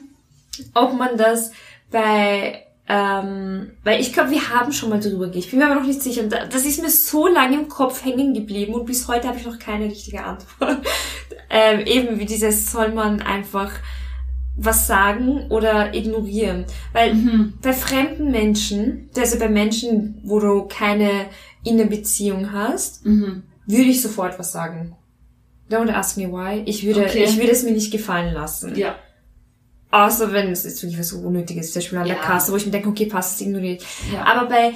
ob 0.74 0.94
man 0.94 1.16
das 1.16 1.50
bei, 1.90 2.62
ähm, 2.88 3.70
weil 3.84 4.00
ich 4.00 4.12
glaube, 4.12 4.30
wir 4.30 4.50
haben 4.50 4.72
schon 4.72 4.90
mal 4.90 5.00
drüber 5.00 5.26
geredet. 5.26 5.44
Ich 5.44 5.50
bin 5.50 5.60
mir 5.60 5.66
aber 5.66 5.76
noch 5.80 5.86
nicht 5.86 6.02
sicher. 6.02 6.22
Und 6.22 6.32
Das 6.32 6.64
ist 6.66 6.82
mir 6.82 6.90
so 6.90 7.26
lange 7.28 7.56
im 7.56 7.68
Kopf 7.68 8.04
hängen 8.04 8.34
geblieben 8.34 8.74
und 8.74 8.84
bis 8.86 9.08
heute 9.08 9.28
habe 9.28 9.38
ich 9.38 9.46
noch 9.46 9.58
keine 9.58 9.86
richtige 9.86 10.22
Antwort. 10.24 10.78
ähm, 11.50 11.80
eben 11.86 12.18
wie 12.18 12.26
dieses, 12.26 12.70
soll 12.72 12.92
man 12.92 13.22
einfach 13.22 13.70
was 14.56 14.86
sagen 14.86 15.46
oder 15.50 15.94
ignorieren. 15.94 16.64
Weil 16.92 17.14
Mhm. 17.14 17.54
bei 17.62 17.72
fremden 17.72 18.30
Menschen, 18.30 19.10
also 19.16 19.38
bei 19.38 19.48
Menschen, 19.48 20.20
wo 20.24 20.38
du 20.38 20.62
keine 20.68 21.26
Innenbeziehung 21.64 22.52
hast, 22.52 23.04
Mhm. 23.06 23.42
würde 23.66 23.90
ich 23.90 24.02
sofort 24.02 24.38
was 24.38 24.52
sagen. 24.52 24.94
Don't 25.70 25.90
ask 25.90 26.16
me 26.16 26.30
why. 26.30 26.62
Ich 26.66 26.84
würde, 26.84 27.04
Okay. 27.04 27.24
ich 27.24 27.36
würde 27.38 27.52
es 27.52 27.62
mir 27.62 27.72
nicht 27.72 27.90
gefallen 27.90 28.34
lassen. 28.34 28.76
Ja. 28.76 28.96
Außer 29.90 30.32
wenn 30.32 30.50
es 30.50 30.64
jetzt 30.64 30.82
wirklich 30.82 30.98
was 31.00 31.08
so 31.10 31.18
Unnötiges 31.18 31.66
ist, 31.66 31.72
zum 31.72 31.80
Beispiel 31.80 31.98
an 31.98 32.06
der 32.08 32.16
Ja. 32.16 32.22
Kasse, 32.22 32.52
wo 32.52 32.56
ich 32.56 32.66
mir 32.66 32.72
denke, 32.72 32.88
okay, 32.88 33.06
passt, 33.06 33.36
es 33.36 33.46
ignoriert. 33.46 33.82
Ja. 34.12 34.24
Aber 34.24 34.48
bei, 34.48 34.72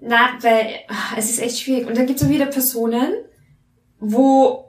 na, 0.00 0.30
bei, 0.42 0.80
ah, 0.88 1.14
es 1.16 1.30
ist 1.30 1.40
echt 1.40 1.60
schwierig. 1.60 1.86
Und 1.86 1.96
dann 1.96 2.06
gibt 2.06 2.20
es 2.20 2.26
auch 2.26 2.30
wieder 2.30 2.46
Personen, 2.46 3.12
wo, 3.98 4.64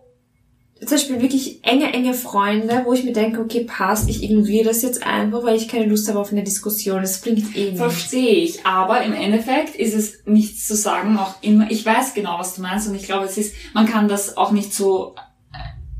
zum 0.81 0.89
Beispiel 0.89 1.21
wirklich 1.21 1.63
enge, 1.63 1.93
enge 1.93 2.13
Freunde, 2.13 2.81
wo 2.85 2.91
ich 2.93 3.03
mir 3.03 3.13
denke, 3.13 3.39
okay, 3.39 3.63
passt, 3.63 4.09
ich 4.09 4.23
ignoriere 4.23 4.65
das 4.65 4.81
jetzt 4.81 5.05
einfach, 5.05 5.43
weil 5.43 5.55
ich 5.55 5.67
keine 5.69 5.85
Lust 5.85 6.09
habe 6.09 6.19
auf 6.19 6.31
eine 6.31 6.43
Diskussion. 6.43 7.01
Das 7.01 7.21
bringt 7.21 7.55
eh 7.55 7.65
nichts. 7.65 7.79
Verstehe 7.79 8.35
ich, 8.43 8.65
aber 8.65 9.03
im 9.03 9.13
Endeffekt 9.13 9.75
ist 9.75 9.93
es 9.93 10.25
nichts 10.25 10.67
zu 10.67 10.75
sagen, 10.75 11.17
auch 11.17 11.35
immer, 11.41 11.71
ich 11.71 11.85
weiß 11.85 12.13
genau, 12.13 12.39
was 12.39 12.55
du 12.55 12.61
meinst 12.61 12.87
und 12.89 12.95
ich 12.95 13.03
glaube, 13.03 13.25
es 13.25 13.37
ist, 13.37 13.53
man 13.73 13.85
kann 13.87 14.07
das 14.09 14.35
auch 14.37 14.51
nicht 14.51 14.73
so 14.73 15.15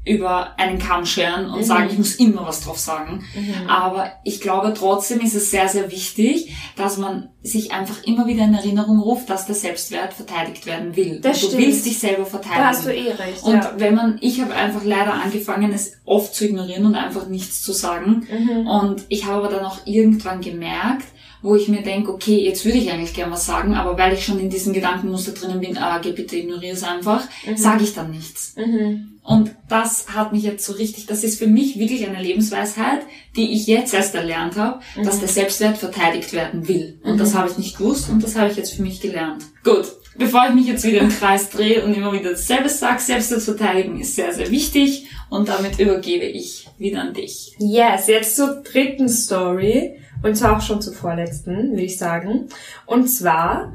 über 0.04 0.58
einen 0.60 0.80
Kamm 0.80 1.06
scheren 1.06 1.46
und 1.52 1.60
Mhm. 1.60 1.64
sagen, 1.64 1.88
ich 1.92 1.98
muss 1.98 2.16
immer 2.16 2.46
was 2.48 2.62
drauf 2.62 2.80
sagen. 2.80 3.24
Mhm. 3.36 3.70
Aber 3.70 4.12
ich 4.24 4.42
glaube 4.42 4.74
trotzdem 4.76 5.20
ist 5.20 5.36
es 5.36 5.52
sehr, 5.52 5.68
sehr 5.68 5.92
wichtig, 5.92 6.56
dass 6.76 6.98
man 6.98 7.30
sich 7.44 7.72
einfach 7.72 8.04
immer 8.04 8.26
wieder 8.26 8.44
in 8.46 8.54
Erinnerung 8.56 9.00
ruft, 9.00 9.30
dass 9.30 9.46
der 9.46 9.54
Selbstwert 9.56 10.14
verteidigt 10.14 10.66
werden 10.66 10.96
will. 10.96 11.20
Das 11.22 11.38
und 11.38 11.44
du 11.44 11.48
stimmt. 11.56 11.66
willst 11.68 11.86
dich 11.86 12.00
selber 12.00 12.26
verteidigen. 12.26 12.62
Da 12.62 12.68
hast 12.70 12.86
du 12.86 12.94
eh 12.96 13.12
recht. 13.12 13.44
und 13.44 13.54
ja. 13.54 13.74
wenn 13.78 13.94
man, 13.96 14.18
ich 14.22 14.42
habe 14.42 14.54
einfach 14.56 14.84
leider 14.84 15.14
angefangen, 15.14 15.72
es 15.72 15.94
oft 16.06 16.34
zu 16.34 16.46
ignorieren 16.46 16.86
und 16.88 16.96
einfach 16.96 17.28
nichts 17.28 17.62
zu 17.62 17.72
sagen. 17.72 18.28
Mhm. 18.32 18.68
Und 18.68 19.04
ich 19.10 19.26
habe 19.26 19.38
aber 19.46 19.50
dann 19.56 19.66
auch 19.66 19.86
irgendwann 19.86 20.42
gemerkt, 20.42 21.06
wo 21.44 21.56
ich 21.56 21.68
mir 21.68 21.82
denke, 21.82 22.12
okay, 22.14 22.38
jetzt 22.44 22.66
würde 22.66 22.78
ich 22.78 22.92
eigentlich 22.92 23.14
gern 23.16 23.32
was 23.32 23.46
sagen, 23.48 23.74
aber 23.76 23.98
weil 23.98 24.14
ich 24.14 24.24
schon 24.26 24.40
in 24.40 24.50
diesem 24.52 24.74
Gedankenmuster 24.74 25.32
drinnen 25.32 25.60
bin, 25.60 25.78
ah, 25.78 25.98
geh 26.00 26.12
bitte 26.12 26.36
ignoriere 26.38 26.74
es 26.74 26.84
einfach, 26.84 27.24
Mhm. 27.48 27.58
sage 27.58 27.84
ich 27.84 27.94
dann 27.96 28.12
nichts. 28.12 28.56
Mhm. 28.58 29.11
Und 29.24 29.52
das 29.70 30.08
hat 30.10 30.34
mich 30.34 30.44
jetzt 30.44 30.66
so 30.66 30.74
richtig, 30.74 31.06
das 31.06 31.24
ist 31.24 31.38
für 31.38 31.48
mich 31.48 31.78
wirklich 31.78 32.08
eine 32.08 32.22
Lebensweisheit, 32.22 33.02
die 33.36 33.54
ich 33.54 33.68
jetzt 33.68 33.94
erst 33.94 34.16
erlernt 34.16 34.58
habe, 34.58 34.80
dass 35.04 35.20
der 35.20 35.28
Selbstwert 35.28 35.78
verteidigt 35.78 36.34
werden 36.34 36.68
will. 36.68 37.00
Und 37.04 37.20
das 37.20 37.36
habe 37.36 37.50
ich 37.50 37.58
nicht 37.58 37.78
gewusst 37.78 38.10
und 38.10 38.24
das 38.24 38.36
habe 38.36 38.50
ich 38.50 38.58
jetzt 38.58 38.74
für 38.74 38.82
mich 38.82 39.00
gelernt. 39.00 39.44
Gut, 39.64 39.86
bevor 40.18 40.48
ich 40.50 40.56
mich 40.56 40.68
jetzt 40.68 40.84
wieder 40.84 41.02
im 41.02 41.10
Kreis 41.10 41.50
drehe 41.50 41.86
und 41.86 41.94
immer 41.94 42.12
wieder 42.14 42.32
dasselbe 42.32 42.70
sage, 42.70 43.00
Selbstwert 43.00 43.44
verteidigen 43.44 44.00
ist 44.00 44.16
sehr, 44.16 44.34
sehr 44.34 44.50
wichtig 44.50 45.06
und 45.30 45.50
damit 45.50 45.80
übergebe 45.80 46.26
ich 46.26 46.68
wieder 46.80 47.02
an 47.02 47.14
dich. 47.14 47.56
Yes, 47.60 48.08
jetzt 48.08 48.36
zur 48.36 48.64
dritten 48.64 49.08
Story. 49.08 49.98
Und 50.24 50.36
zwar 50.36 50.58
auch 50.58 50.62
schon 50.62 50.82
zur 50.82 50.94
vorletzten, 50.94 51.72
würde 51.72 51.84
ich 51.84 51.98
sagen. 51.98 52.48
Und 52.86 53.08
zwar, 53.08 53.74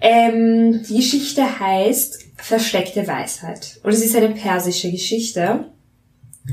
ähm, 0.00 0.82
die 0.82 0.96
Geschichte 0.96 1.60
heißt 1.60 2.31
Versteckte 2.42 3.06
Weisheit. 3.06 3.78
Und 3.84 3.92
es 3.92 4.04
ist 4.04 4.16
eine 4.16 4.30
persische 4.30 4.90
Geschichte. 4.90 5.66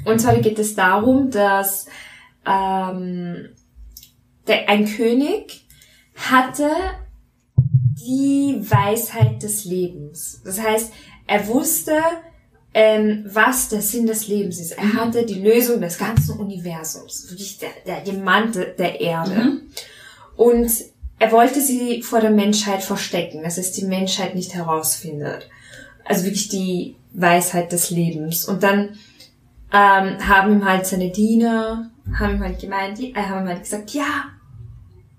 Und 0.06 0.22
zwar 0.22 0.38
geht 0.38 0.60
es 0.60 0.76
darum, 0.76 1.32
dass 1.32 1.88
ähm, 2.46 3.50
der, 4.48 4.70
ein 4.70 4.86
König 4.86 5.66
hatte 6.14 6.70
die 7.56 8.58
Weisheit 8.60 9.42
des 9.42 9.66
Lebens. 9.66 10.44
Das 10.46 10.62
heißt, 10.62 10.94
er 11.26 11.48
wusste, 11.48 12.00
ähm, 12.76 13.26
was 13.26 13.70
der 13.70 13.82
Sinn 13.82 14.06
des 14.06 14.28
Lebens 14.28 14.60
ist. 14.60 14.74
Er 14.74 14.94
hatte 14.94 15.26
die 15.26 15.42
Lösung 15.42 15.82
des 15.82 15.98
ganzen 15.98 16.38
Universums, 16.38 17.32
wirklich 17.32 17.58
der, 17.58 17.70
der 17.88 18.02
Diamant 18.02 18.56
der 18.56 19.02
Erde. 19.02 19.34
Mhm. 19.34 19.62
Und 20.38 20.72
er 21.18 21.32
wollte 21.32 21.62
sie 21.62 22.04
vor 22.04 22.22
der 22.22 22.30
Menschheit 22.30 22.84
verstecken, 22.84 23.42
dass 23.42 23.58
es 23.58 23.72
die 23.72 23.86
Menschheit 23.86 24.36
nicht 24.36 24.54
herausfindet. 24.54 25.50
Also 26.10 26.26
wirklich 26.26 26.50
die 26.50 26.96
Weisheit 27.14 27.72
des 27.72 27.92
Lebens. 27.92 28.46
Und 28.46 28.64
dann 28.64 28.98
ähm, 29.72 30.28
haben 30.28 30.54
ihm 30.54 30.66
halt 30.66 30.86
seine 30.88 31.12
Diener, 31.12 31.92
haben 32.18 32.36
ihm 32.36 32.44
halt 32.44 32.60
gemeint, 32.60 33.00
äh, 33.00 33.14
haben 33.14 33.46
ihm 33.46 33.50
halt 33.50 33.64
gesagt, 33.64 33.92
ja, 33.92 34.26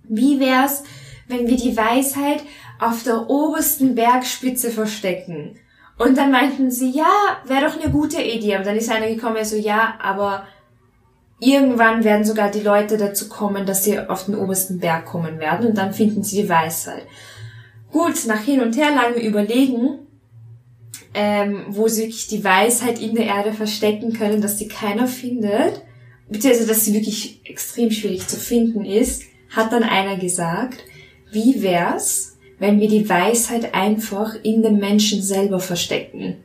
wie 0.08 0.40
wär's, 0.40 0.82
wenn 1.28 1.46
wir 1.46 1.56
die 1.56 1.76
Weisheit 1.76 2.42
auf 2.80 3.04
der 3.04 3.30
obersten 3.30 3.94
Bergspitze 3.94 4.70
verstecken? 4.70 5.56
Und 5.96 6.18
dann 6.18 6.32
meinten 6.32 6.70
sie, 6.70 6.90
ja, 6.90 7.12
wäre 7.44 7.66
doch 7.66 7.80
eine 7.80 7.92
gute 7.92 8.20
Idee. 8.20 8.56
Aber 8.56 8.64
dann 8.64 8.76
ist 8.76 8.90
einer 8.90 9.06
gekommen, 9.06 9.36
der 9.36 9.44
so, 9.44 9.56
ja, 9.56 9.94
aber 10.02 10.46
irgendwann 11.38 12.02
werden 12.02 12.24
sogar 12.24 12.50
die 12.50 12.62
Leute 12.62 12.96
dazu 12.96 13.28
kommen, 13.28 13.64
dass 13.64 13.84
sie 13.84 13.98
auf 14.00 14.26
den 14.26 14.34
obersten 14.34 14.80
Berg 14.80 15.06
kommen 15.06 15.38
werden 15.38 15.68
und 15.68 15.78
dann 15.78 15.92
finden 15.92 16.24
sie 16.24 16.42
die 16.42 16.48
Weisheit. 16.48 17.06
Gut, 17.92 18.26
nach 18.26 18.40
hin 18.40 18.60
und 18.60 18.76
her 18.76 18.90
lange 18.94 19.22
überlegen, 19.22 19.98
ähm, 21.14 21.64
wo 21.68 21.88
sie 21.88 22.02
wirklich 22.02 22.28
die 22.28 22.44
Weisheit 22.44 23.00
in 23.00 23.14
der 23.14 23.26
Erde 23.26 23.52
verstecken 23.52 24.12
können, 24.12 24.40
dass 24.40 24.56
die 24.56 24.68
keiner 24.68 25.06
findet, 25.06 25.82
beziehungsweise 26.28 26.68
dass 26.68 26.84
sie 26.84 26.94
wirklich 26.94 27.40
extrem 27.44 27.90
schwierig 27.90 28.26
zu 28.28 28.36
finden 28.36 28.84
ist, 28.84 29.24
hat 29.50 29.72
dann 29.72 29.82
einer 29.82 30.16
gesagt, 30.16 30.84
wie 31.32 31.62
wär's, 31.62 32.38
wenn 32.58 32.78
wir 32.80 32.88
die 32.88 33.08
Weisheit 33.08 33.74
einfach 33.74 34.34
in 34.42 34.62
dem 34.62 34.78
Menschen 34.78 35.22
selber 35.22 35.60
verstecken? 35.60 36.36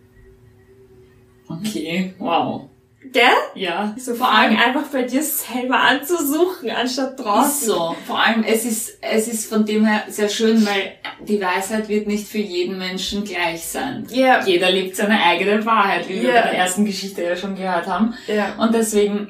Okay, 1.47 2.13
wow. 2.17 2.69
Gell? 3.15 3.23
Ja, 3.63 3.95
So 3.97 4.13
vor 4.13 4.29
allem 4.29 4.57
einfach 4.57 4.83
bei 4.91 5.03
dir 5.03 5.23
selber 5.23 5.79
anzusuchen, 5.79 6.69
anstatt 6.69 7.11
ist 7.17 7.23
draußen. 7.25 7.67
so. 7.67 7.95
Vor 8.05 8.19
allem, 8.19 8.43
es 8.43 8.65
ist, 8.65 8.97
es 9.01 9.29
ist 9.29 9.47
von 9.49 9.65
dem 9.65 9.85
her 9.85 10.03
sehr 10.09 10.27
schön, 10.27 10.65
weil 10.65 10.91
die 11.25 11.39
Weisheit 11.39 11.87
wird 11.87 12.07
nicht 12.07 12.27
für 12.27 12.39
jeden 12.39 12.77
Menschen 12.77 13.23
gleich 13.23 13.63
sein. 13.65 14.05
Ja. 14.11 14.45
Jeder 14.45 14.69
lebt 14.69 14.97
seine 14.97 15.23
eigene 15.23 15.65
Wahrheit, 15.65 16.09
wie 16.09 16.21
wir 16.23 16.33
Ja. 16.33 16.41
bei 16.41 16.49
der 16.49 16.57
ersten 16.59 16.83
Geschichte 16.83 17.23
ja 17.23 17.37
schon 17.37 17.55
gehört 17.55 17.87
haben. 17.87 18.13
Ja. 18.27 18.53
Und 18.57 18.75
deswegen 18.75 19.29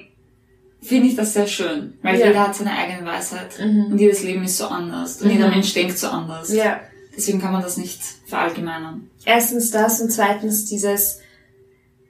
finde 0.82 1.08
ich 1.10 1.16
das 1.16 1.34
sehr 1.34 1.46
schön, 1.46 2.00
weil 2.02 2.20
Ja. 2.20 2.26
jeder 2.28 2.40
hat 2.48 2.56
seine 2.56 2.76
eigene 2.76 3.08
Weisheit. 3.08 3.60
Mhm. 3.60 3.92
Und 3.92 4.00
jedes 4.00 4.24
Leben 4.24 4.44
ist 4.46 4.58
so 4.58 4.66
anders. 4.68 5.22
Und 5.22 5.30
jeder 5.30 5.46
Mhm. 5.46 5.54
Mensch 5.54 5.74
denkt 5.76 6.00
so 6.00 6.08
anders. 6.08 6.52
Ja. 6.52 6.80
Deswegen 7.16 7.40
kann 7.40 7.52
man 7.54 7.62
das 7.62 7.78
nicht 7.78 8.02
verallgemeinern. 8.26 9.12
Erstens 9.26 9.70
das 9.70 10.02
und 10.02 10.12
zweitens 10.12 10.66
dieses, 10.66 11.20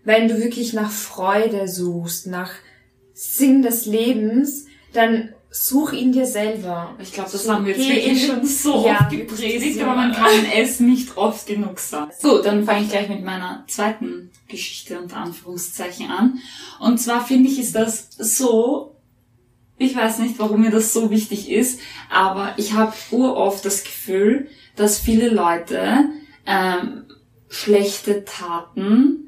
wenn 0.06 0.28
du 0.28 0.40
wirklich 0.42 0.72
nach 0.74 0.92
Freude 0.92 1.68
suchst, 1.68 2.28
nach 2.28 2.52
Sinn 3.14 3.62
des 3.62 3.86
Lebens, 3.86 4.66
dann 4.94 5.34
such 5.50 5.94
ihn 5.94 6.12
dir 6.12 6.26
selber. 6.26 6.96
Ich 7.02 7.14
glaube, 7.14 7.30
das 7.32 7.44
So, 7.44 7.54
haben 7.54 7.66
wir 7.66 7.76
jetzt 7.78 7.88
wirklich 7.90 8.26
schon 8.26 8.46
so 8.46 8.86
Ja, 8.86 9.00
oft 9.02 9.10
gepredigt, 9.10 9.80
so. 9.80 9.86
aber 9.86 9.96
man 9.96 10.14
kann 10.14 10.46
es 10.56 10.80
nicht 10.80 11.18
oft 11.18 11.48
genug 11.48 11.80
sagen. 11.80 12.12
So, 12.20 12.42
dann 12.42 12.66
fange 12.66 12.84
ich 12.84 12.90
gleich 12.90 13.08
mit 13.10 13.24
meiner 13.24 13.64
zweiten 13.68 14.32
Geschichte 14.50 15.00
unter 15.00 15.18
Anführungszeichen 15.18 16.10
an. 16.12 16.40
Und 16.80 17.00
zwar 17.00 17.26
finde 17.26 17.50
ich, 17.50 17.60
ist 17.60 17.74
das 17.76 18.10
so, 18.18 18.96
ich 19.78 19.96
weiß 19.96 20.20
nicht, 20.20 20.38
warum 20.40 20.62
mir 20.62 20.72
das 20.72 20.92
so 20.94 21.10
wichtig 21.10 21.50
ist, 21.50 21.80
aber 22.10 22.54
ich 22.58 22.74
habe 22.74 22.94
uroft 23.12 23.64
das 23.66 23.84
Gefühl, 23.86 24.50
dass 24.76 25.00
viele 25.00 25.30
Leute 25.30 26.10
ähm, 26.46 27.06
schlechte 27.48 28.26
Taten 28.26 29.25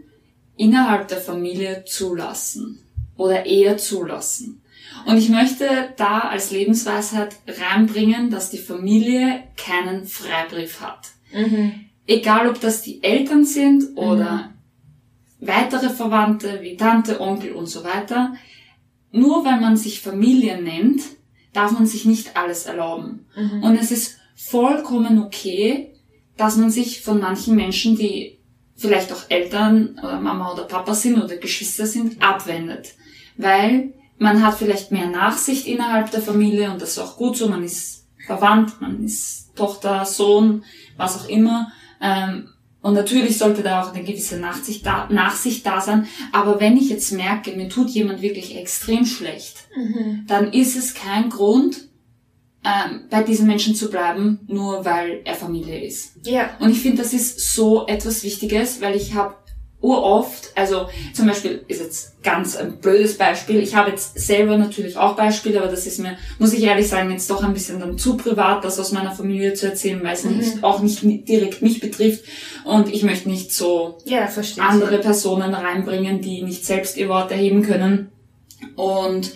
innerhalb 0.57 1.07
der 1.07 1.19
Familie 1.19 1.85
zulassen 1.85 2.79
oder 3.15 3.45
eher 3.45 3.77
zulassen. 3.77 4.61
Und 5.05 5.17
ich 5.17 5.29
möchte 5.29 5.67
da 5.97 6.19
als 6.19 6.51
Lebensweisheit 6.51 7.35
reinbringen, 7.47 8.29
dass 8.29 8.49
die 8.49 8.57
Familie 8.57 9.43
keinen 9.55 10.05
Freibrief 10.05 10.81
hat. 10.81 11.09
Mhm. 11.33 11.85
Egal 12.05 12.49
ob 12.49 12.59
das 12.59 12.81
die 12.81 13.03
Eltern 13.03 13.45
sind 13.45 13.97
oder 13.97 14.53
weitere 15.39 15.89
Verwandte 15.89 16.59
wie 16.61 16.77
Tante, 16.77 17.19
Onkel 17.21 17.51
und 17.53 17.67
so 17.67 17.83
weiter. 17.83 18.33
Nur 19.11 19.45
weil 19.45 19.59
man 19.59 19.77
sich 19.77 20.01
Familie 20.01 20.61
nennt, 20.61 21.01
darf 21.53 21.71
man 21.71 21.85
sich 21.85 22.05
nicht 22.05 22.35
alles 22.35 22.65
erlauben. 22.65 23.25
Mhm. 23.35 23.63
Und 23.63 23.75
es 23.77 23.91
ist 23.91 24.17
vollkommen 24.35 25.23
okay, 25.23 25.93
dass 26.37 26.57
man 26.57 26.69
sich 26.69 27.01
von 27.01 27.19
manchen 27.19 27.55
Menschen, 27.55 27.97
die 27.97 28.37
vielleicht 28.77 29.11
auch 29.11 29.23
Eltern 29.29 29.97
oder 30.01 30.19
Mama 30.19 30.53
oder 30.53 30.63
Papa 30.63 30.93
sind 30.93 31.21
oder 31.21 31.35
Geschwister 31.37 31.85
sind, 31.85 32.21
abwendet. 32.21 32.93
Weil 33.35 33.93
man 34.19 34.43
hat 34.45 34.55
vielleicht 34.57 34.91
mehr 34.91 35.07
Nachsicht 35.07 35.67
innerhalb 35.67 36.11
der 36.11 36.21
Familie 36.21 36.71
und 36.71 36.81
das 36.81 36.91
ist 36.91 36.99
auch 36.99 37.17
gut 37.17 37.37
so, 37.37 37.47
man 37.49 37.63
ist 37.63 38.05
verwandt, 38.25 38.79
man 38.81 39.03
ist 39.03 39.55
Tochter, 39.55 40.05
Sohn, 40.05 40.63
was 40.95 41.17
auch 41.19 41.29
immer. 41.29 41.71
Ähm, 42.01 42.49
und 42.81 42.93
natürlich 42.93 43.37
sollte 43.37 43.63
da 43.63 43.81
auch 43.81 43.93
eine 43.93 44.03
gewisse 44.03 44.39
Nachsicht 44.39 44.85
da, 44.85 45.07
Nachsicht 45.09 45.65
da 45.65 45.81
sein. 45.81 46.07
Aber 46.31 46.59
wenn 46.59 46.77
ich 46.77 46.89
jetzt 46.89 47.11
merke, 47.11 47.51
mir 47.53 47.69
tut 47.69 47.89
jemand 47.89 48.21
wirklich 48.21 48.55
extrem 48.55 49.05
schlecht, 49.05 49.65
Mhm. 49.75 50.23
dann 50.27 50.53
ist 50.53 50.75
es 50.77 50.93
kein 50.93 51.29
Grund, 51.29 51.86
ähm, 52.67 53.01
bei 53.09 53.23
diesem 53.23 53.47
Menschen 53.47 53.75
zu 53.75 53.89
bleiben, 53.89 54.39
nur 54.47 54.83
weil 54.83 55.21
er 55.23 55.35
Familie 55.35 55.85
ist. 55.85 56.13
Ja. 56.25 56.49
Und 56.59 56.71
ich 56.71 56.81
finde, 56.81 57.01
das 57.01 57.13
ist 57.13 57.53
so 57.53 57.87
etwas 57.87 58.23
Wichtiges, 58.23 58.81
weil 58.81 58.95
ich 58.95 59.13
habe 59.13 59.35
uroft, 59.79 60.51
also 60.55 60.87
zum 61.13 61.27
Beispiel 61.27 61.63
ist 61.67 61.79
jetzt 61.79 62.23
ganz 62.23 62.55
ein 62.57 62.79
blödes 62.79 63.17
Beispiel. 63.17 63.59
Ich 63.59 63.75
habe 63.75 63.91
jetzt 63.91 64.19
selber 64.19 64.57
natürlich 64.57 64.97
auch 64.97 65.15
Beispiele, 65.15 65.59
aber 65.59 65.69
das 65.69 65.85
ist 65.85 65.99
mir, 65.99 66.17
muss 66.39 66.51
ich 66.53 66.63
ehrlich 66.63 66.87
sagen, 66.87 67.11
jetzt 67.11 67.29
doch 67.29 67.43
ein 67.43 67.53
bisschen 67.53 67.79
dann 67.79 67.97
zu 67.97 68.17
privat, 68.17 68.65
das 68.65 68.79
aus 68.79 68.91
meiner 68.91 69.11
Familie 69.11 69.53
zu 69.53 69.67
erzählen, 69.67 70.03
weil 70.03 70.13
es 70.13 70.25
nicht, 70.25 70.63
auch 70.63 70.81
nicht 70.81 71.03
direkt 71.03 71.61
mich 71.61 71.79
betrifft. 71.79 72.25
Und 72.65 72.91
ich 72.91 73.03
möchte 73.03 73.29
nicht 73.29 73.53
so 73.53 73.99
Ja, 74.05 74.27
andere 74.57 74.97
Personen 74.97 75.53
reinbringen, 75.53 76.21
die 76.21 76.41
nicht 76.41 76.65
selbst 76.65 76.97
ihr 76.97 77.07
Wort 77.07 77.31
erheben 77.31 77.61
können. 77.61 78.09
Und 78.75 79.31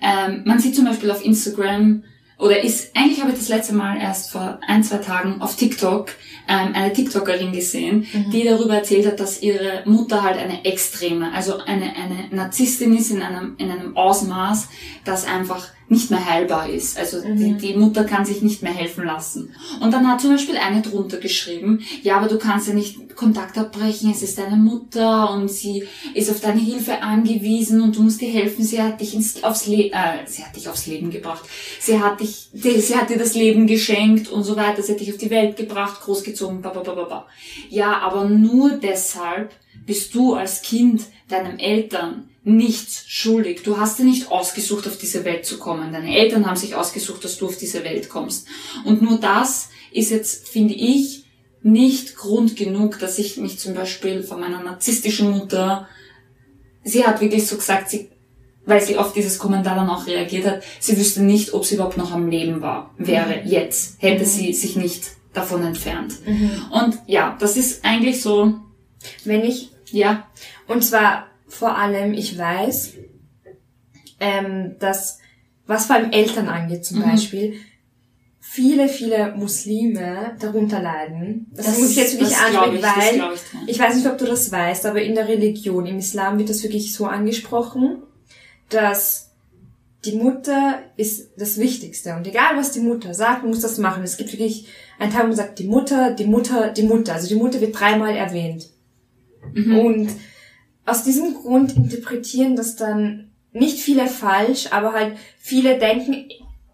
ähm, 0.00 0.42
man 0.46 0.58
sieht 0.58 0.74
zum 0.74 0.86
Beispiel 0.86 1.10
auf 1.10 1.24
Instagram 1.24 2.02
oder 2.38 2.62
ist, 2.62 2.96
eigentlich 2.96 3.20
habe 3.20 3.30
ich 3.30 3.38
das 3.38 3.48
letzte 3.48 3.74
Mal 3.74 3.98
erst 3.98 4.30
vor 4.30 4.58
ein, 4.66 4.82
zwei 4.82 4.98
Tagen 4.98 5.40
auf 5.40 5.56
TikTok 5.56 6.10
ähm, 6.48 6.74
eine 6.74 6.92
TikTokerin 6.92 7.52
gesehen, 7.52 8.06
die 8.32 8.44
darüber 8.44 8.76
erzählt 8.76 9.06
hat, 9.06 9.20
dass 9.20 9.42
ihre 9.42 9.82
Mutter 9.84 10.22
halt 10.22 10.38
eine 10.38 10.64
Extreme, 10.64 11.32
also 11.32 11.58
eine, 11.58 11.94
eine 11.96 12.28
Narzisstin 12.30 12.96
ist 12.96 13.10
in 13.10 13.22
einem, 13.22 13.54
in 13.58 13.70
einem 13.70 13.96
Ausmaß, 13.96 14.68
das 15.04 15.26
einfach 15.26 15.68
nicht 15.92 16.10
mehr 16.10 16.24
heilbar 16.24 16.68
ist. 16.68 16.98
Also 16.98 17.20
die, 17.20 17.54
die 17.56 17.74
Mutter 17.74 18.04
kann 18.04 18.24
sich 18.24 18.40
nicht 18.40 18.62
mehr 18.62 18.72
helfen 18.72 19.04
lassen. 19.04 19.54
Und 19.80 19.92
dann 19.92 20.08
hat 20.08 20.20
zum 20.20 20.30
Beispiel 20.30 20.56
eine 20.56 20.80
drunter 20.80 21.18
geschrieben, 21.18 21.80
ja, 22.02 22.16
aber 22.16 22.28
du 22.28 22.38
kannst 22.38 22.66
ja 22.68 22.74
nicht 22.74 23.14
Kontakt 23.14 23.58
abbrechen, 23.58 24.10
es 24.10 24.22
ist 24.22 24.38
deine 24.38 24.56
Mutter 24.56 25.30
und 25.32 25.50
sie 25.50 25.84
ist 26.14 26.30
auf 26.30 26.40
deine 26.40 26.60
Hilfe 26.60 27.02
angewiesen 27.02 27.82
und 27.82 27.96
du 27.96 28.02
musst 28.02 28.22
ihr 28.22 28.30
helfen, 28.30 28.64
sie 28.64 28.80
hat 28.80 29.00
dich 29.00 29.14
ins, 29.14 29.44
aufs 29.44 29.66
Le 29.66 29.90
äh, 29.92 30.26
sie 30.26 30.42
hat 30.42 30.56
dich 30.56 30.68
aufs 30.68 30.86
Leben 30.86 31.10
gebracht. 31.10 31.44
Sie 31.78 32.00
hat 32.00 32.20
dich, 32.20 32.48
sie 32.52 32.96
hat 32.96 33.10
dir 33.10 33.18
das 33.18 33.34
Leben 33.34 33.66
geschenkt 33.66 34.28
und 34.28 34.44
so 34.44 34.56
weiter, 34.56 34.82
sie 34.82 34.92
hat 34.92 35.00
dich 35.00 35.12
auf 35.12 35.18
die 35.18 35.30
Welt 35.30 35.56
gebracht, 35.56 36.00
großgezogen, 36.32 36.62
ba, 36.62 36.70
ba, 36.70 36.80
ba, 36.80 36.94
ba, 36.94 37.04
ba. 37.04 37.26
Ja, 37.68 37.98
aber 38.00 38.24
nur 38.28 38.72
deshalb 38.72 39.52
bist 39.86 40.14
du 40.14 40.34
als 40.34 40.62
Kind 40.62 41.02
deinen 41.28 41.58
Eltern 41.58 42.28
nichts 42.44 43.04
schuldig. 43.06 43.62
Du 43.62 43.78
hast 43.78 43.98
dir 43.98 44.04
nicht 44.04 44.30
ausgesucht, 44.30 44.86
auf 44.86 44.98
diese 44.98 45.24
Welt 45.24 45.46
zu 45.46 45.58
kommen. 45.58 45.92
Deine 45.92 46.16
Eltern 46.16 46.46
haben 46.46 46.56
sich 46.56 46.74
ausgesucht, 46.74 47.24
dass 47.24 47.38
du 47.38 47.46
auf 47.46 47.56
diese 47.56 47.84
Welt 47.84 48.08
kommst. 48.08 48.46
Und 48.84 49.02
nur 49.02 49.18
das 49.18 49.70
ist 49.92 50.10
jetzt, 50.10 50.48
finde 50.48 50.74
ich, 50.74 51.24
nicht 51.62 52.16
Grund 52.16 52.56
genug, 52.56 52.98
dass 52.98 53.18
ich 53.18 53.36
mich 53.36 53.58
zum 53.58 53.74
Beispiel 53.74 54.24
von 54.24 54.40
meiner 54.40 54.62
narzisstischen 54.62 55.30
Mutter, 55.30 55.88
sie 56.82 57.06
hat 57.06 57.20
wirklich 57.20 57.46
so 57.46 57.56
gesagt, 57.56 57.90
sie, 57.90 58.08
weil 58.66 58.80
sie 58.80 58.96
auf 58.96 59.12
dieses 59.12 59.38
Kommentar 59.38 59.76
dann 59.76 59.88
auch 59.88 60.08
reagiert 60.08 60.46
hat, 60.46 60.62
sie 60.80 60.98
wüsste 60.98 61.22
nicht, 61.22 61.54
ob 61.54 61.64
sie 61.64 61.76
überhaupt 61.76 61.96
noch 61.96 62.10
am 62.10 62.28
Leben 62.28 62.62
war, 62.62 62.92
wäre 62.98 63.42
jetzt, 63.44 64.02
hätte 64.02 64.24
sie 64.24 64.52
sich 64.52 64.74
nicht 64.74 65.04
davon 65.32 65.64
entfernt. 65.64 66.14
Und 66.70 66.98
ja, 67.06 67.36
das 67.40 67.56
ist 67.56 67.84
eigentlich 67.84 68.20
so, 68.22 68.54
Wenn 69.24 69.42
ich, 69.44 69.70
ja, 69.90 70.28
und 70.68 70.82
zwar 70.84 71.26
vor 71.48 71.76
allem, 71.76 72.14
ich 72.14 72.38
weiß, 72.38 72.94
ähm, 74.20 74.76
dass, 74.78 75.18
was 75.66 75.86
vor 75.86 75.96
allem 75.96 76.12
Eltern 76.12 76.48
angeht 76.48 76.84
zum 76.84 77.00
Mhm. 77.00 77.02
Beispiel, 77.02 77.54
viele, 78.40 78.88
viele 78.88 79.34
Muslime 79.34 80.36
darunter 80.38 80.80
leiden. 80.80 81.50
Das, 81.52 81.78
muss 81.78 81.90
ich 81.90 81.96
jetzt 81.96 82.12
wirklich 82.14 82.30
das 82.30 82.40
ansprechen, 82.42 82.80
das 82.80 82.96
weil 82.96 83.34
ich, 83.34 83.70
ich 83.74 83.78
weiß 83.78 83.96
nicht, 83.96 84.06
ob 84.06 84.18
du 84.18 84.24
das 84.26 84.52
weißt, 84.52 84.86
aber 84.86 85.02
in 85.02 85.14
der 85.14 85.26
Religion, 85.26 85.86
im 85.86 85.98
Islam 85.98 86.38
wird 86.38 86.50
das 86.50 86.62
wirklich 86.62 86.94
so 86.94 87.06
angesprochen, 87.06 88.02
dass 88.68 89.31
die 90.04 90.12
Mutter 90.16 90.80
ist 90.96 91.30
das 91.36 91.58
Wichtigste. 91.58 92.14
Und 92.16 92.26
egal, 92.26 92.56
was 92.56 92.72
die 92.72 92.80
Mutter 92.80 93.14
sagt, 93.14 93.42
man 93.42 93.50
muss 93.50 93.60
das 93.60 93.78
machen. 93.78 94.02
Es 94.02 94.16
gibt 94.16 94.32
wirklich 94.32 94.66
einen 94.98 95.12
Tag, 95.12 95.22
wo 95.22 95.26
man 95.28 95.36
sagt, 95.36 95.58
die 95.58 95.66
Mutter, 95.68 96.10
die 96.12 96.24
Mutter, 96.24 96.70
die 96.70 96.82
Mutter. 96.82 97.14
Also 97.14 97.28
die 97.28 97.36
Mutter 97.36 97.60
wird 97.60 97.78
dreimal 97.78 98.14
erwähnt. 98.16 98.68
Mhm. 99.54 99.78
Und 99.78 100.08
aus 100.86 101.04
diesem 101.04 101.34
Grund 101.34 101.76
interpretieren 101.76 102.56
das 102.56 102.74
dann 102.76 103.30
nicht 103.52 103.78
viele 103.78 104.06
falsch, 104.08 104.68
aber 104.72 104.92
halt 104.92 105.16
viele 105.38 105.78
denken, 105.78 106.24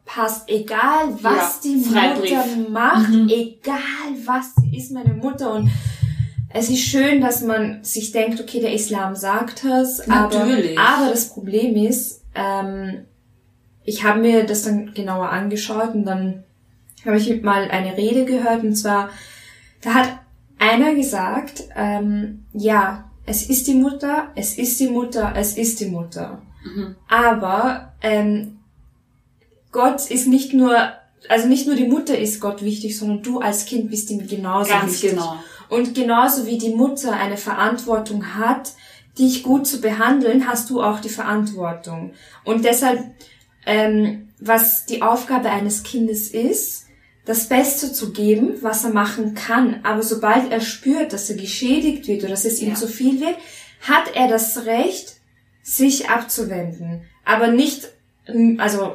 passt 0.06 0.48
egal, 0.48 1.08
was 1.20 1.60
Ja, 1.64 1.70
die 1.70 1.80
Freibrief. 1.82 2.30
Mutter 2.30 2.70
macht, 2.70 3.10
Mhm. 3.10 3.28
egal 3.28 4.14
was, 4.24 4.52
ist 4.74 4.92
meine 4.92 5.12
Mutter 5.12 5.52
und 5.54 5.70
es 6.54 6.70
ist 6.70 6.78
schön, 6.80 7.20
dass 7.20 7.42
man 7.42 7.84
sich 7.84 8.10
denkt, 8.12 8.40
okay, 8.40 8.60
der 8.60 8.72
Islam 8.72 9.14
sagt 9.14 9.64
das, 9.64 10.00
aber, 10.08 10.34
Natürlich. 10.38 10.78
aber 10.78 11.10
das 11.10 11.28
Problem 11.28 11.76
ist, 11.76 12.22
ähm, 12.34 13.04
ich 13.88 14.04
habe 14.04 14.20
mir 14.20 14.44
das 14.44 14.64
dann 14.64 14.92
genauer 14.92 15.30
angeschaut 15.30 15.94
und 15.94 16.04
dann 16.04 16.44
habe 17.06 17.16
ich 17.16 17.42
mal 17.42 17.70
eine 17.70 17.96
Rede 17.96 18.26
gehört 18.26 18.62
und 18.62 18.76
zwar, 18.76 19.08
da 19.80 19.94
hat 19.94 20.18
einer 20.58 20.94
gesagt, 20.94 21.64
ähm, 21.74 22.44
ja, 22.52 23.10
es 23.24 23.48
ist 23.48 23.66
die 23.66 23.74
Mutter, 23.74 24.28
es 24.34 24.58
ist 24.58 24.78
die 24.78 24.88
Mutter, 24.88 25.32
es 25.34 25.56
ist 25.56 25.80
die 25.80 25.86
Mutter. 25.86 26.42
Mhm. 26.64 26.96
Aber 27.08 27.94
ähm, 28.02 28.58
Gott 29.72 30.10
ist 30.10 30.28
nicht 30.28 30.52
nur, 30.52 30.76
also 31.30 31.48
nicht 31.48 31.66
nur 31.66 31.76
die 31.76 31.88
Mutter 31.88 32.18
ist 32.18 32.40
Gott 32.40 32.62
wichtig, 32.62 32.98
sondern 32.98 33.22
du 33.22 33.40
als 33.40 33.64
Kind 33.64 33.90
bist 33.90 34.10
ihm 34.10 34.26
genauso 34.26 34.70
Ganz 34.70 34.92
wichtig. 34.92 35.10
genau. 35.10 35.36
Und 35.70 35.94
genauso 35.94 36.46
wie 36.46 36.58
die 36.58 36.74
Mutter 36.74 37.12
eine 37.12 37.38
Verantwortung 37.38 38.34
hat, 38.34 38.72
dich 39.18 39.42
gut 39.42 39.66
zu 39.66 39.80
behandeln, 39.80 40.46
hast 40.46 40.68
du 40.68 40.82
auch 40.82 41.00
die 41.00 41.08
Verantwortung. 41.08 42.12
Und 42.44 42.66
deshalb, 42.66 43.00
ähm, 43.66 44.28
was 44.40 44.86
die 44.86 45.02
Aufgabe 45.02 45.50
eines 45.50 45.82
Kindes 45.82 46.28
ist, 46.30 46.86
das 47.24 47.48
Beste 47.48 47.92
zu 47.92 48.12
geben, 48.12 48.54
was 48.62 48.84
er 48.84 48.90
machen 48.90 49.34
kann. 49.34 49.80
Aber 49.82 50.02
sobald 50.02 50.50
er 50.50 50.60
spürt, 50.60 51.12
dass 51.12 51.28
er 51.28 51.36
geschädigt 51.36 52.08
wird 52.08 52.20
oder 52.22 52.30
dass 52.30 52.44
es 52.44 52.60
ihm 52.62 52.70
Ja. 52.70 52.74
zu 52.74 52.88
viel 52.88 53.20
wird, 53.20 53.36
hat 53.82 54.14
er 54.14 54.28
das 54.28 54.64
Recht, 54.64 55.16
sich 55.62 56.08
abzuwenden. 56.08 57.02
Aber 57.24 57.48
nicht, 57.48 57.88
ähm, 58.26 58.56
also, 58.58 58.92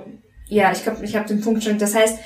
ja, 0.47 0.71
ich 0.71 0.81
glaube, 0.83 1.05
ich 1.05 1.15
habe 1.15 1.27
den 1.27 1.41
Punkt 1.41 1.63
schon. 1.63 1.77
Das 1.77 1.93
heißt, 1.93 2.17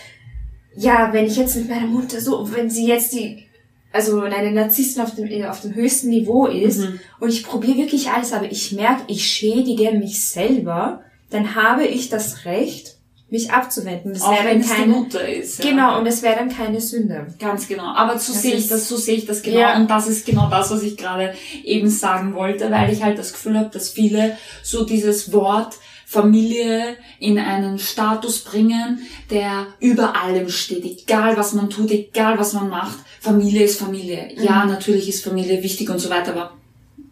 ja, 0.77 1.11
wenn 1.11 1.25
ich 1.25 1.35
jetzt 1.35 1.55
mit 1.57 1.67
meiner 1.69 1.87
Mutter 1.87 2.21
so, 2.21 2.49
wenn 2.53 2.69
sie 2.69 2.87
jetzt 2.87 3.11
die, 3.13 3.45
also 3.91 4.21
eine 4.21 4.51
Narzisstin 4.51 5.01
auf 5.03 5.15
dem, 5.15 5.43
auf 5.45 5.61
dem 5.61 5.73
höchsten 5.75 6.09
Niveau 6.09 6.45
ist 6.47 6.77
Mhm. 6.79 6.99
und 7.19 7.29
ich 7.29 7.43
probiere 7.43 7.79
wirklich 7.79 8.09
alles, 8.09 8.31
aber 8.31 8.49
ich 8.49 8.71
merke, 8.71 9.03
ich 9.07 9.25
schädige 9.27 9.91
mich 9.97 10.23
selber, 10.25 11.01
dann 11.29 11.55
habe 11.55 11.85
ich 11.85 12.09
das 12.09 12.45
Recht, 12.45 12.95
mich 13.29 13.51
abzuwenden. 13.51 14.13
Das 14.13 14.21
Auch 14.21 14.31
wäre 14.31 14.45
wenn 14.45 14.51
dann 14.53 14.61
es 14.61 14.67
die 14.67 14.73
keine, 14.73 14.93
Mutter 14.93 15.27
ist. 15.27 15.61
Ja. 15.63 15.69
genau, 15.69 15.99
und 15.99 16.05
es 16.05 16.21
wäre 16.23 16.37
dann 16.37 16.47
keine 16.49 16.79
Sünde. 16.79 17.27
Ganz 17.39 17.67
genau. 17.67 17.83
Aber 17.93 18.17
so 18.17 18.31
Das 18.31 18.41
sehe 18.41 18.55
ich 18.55 18.67
das, 18.69 18.87
so 18.87 18.95
sehe 18.95 19.15
ich 19.17 19.25
das 19.25 19.41
genau. 19.41 19.59
Ja. 19.59 19.75
Und 19.75 19.89
das 19.89 20.07
ist 20.07 20.25
genau 20.25 20.49
das, 20.49 20.71
was 20.71 20.81
ich 20.83 20.95
gerade 20.95 21.33
eben 21.65 21.89
sagen 21.89 22.33
wollte, 22.35 22.71
weil 22.71 22.91
ich 22.93 23.03
halt 23.03 23.17
das 23.19 23.33
Gefühl 23.33 23.57
habe, 23.59 23.69
dass 23.69 23.89
viele 23.89 24.37
so 24.63 24.85
dieses 24.85 25.33
Wort 25.33 25.75
Familie 26.05 26.95
in 27.19 27.37
einen 27.37 27.79
Status 27.79 28.39
bringen, 28.39 29.01
der 29.29 29.67
über 29.81 30.15
allem 30.15 30.47
steht. 30.47 30.85
Egal 30.85 31.35
was 31.35 31.51
man 31.53 31.69
tut, 31.69 31.91
egal 31.91 32.39
was 32.39 32.53
man 32.53 32.69
macht, 32.69 32.97
Familie 33.19 33.63
ist 33.63 33.77
Familie. 33.79 34.29
Ja, 34.41 34.63
Mhm. 34.63 34.71
natürlich 34.71 35.09
ist 35.09 35.25
Familie 35.25 35.61
wichtig 35.63 35.89
und 35.89 35.99
so 35.99 36.09
weiter, 36.09 36.31
aber 36.31 36.53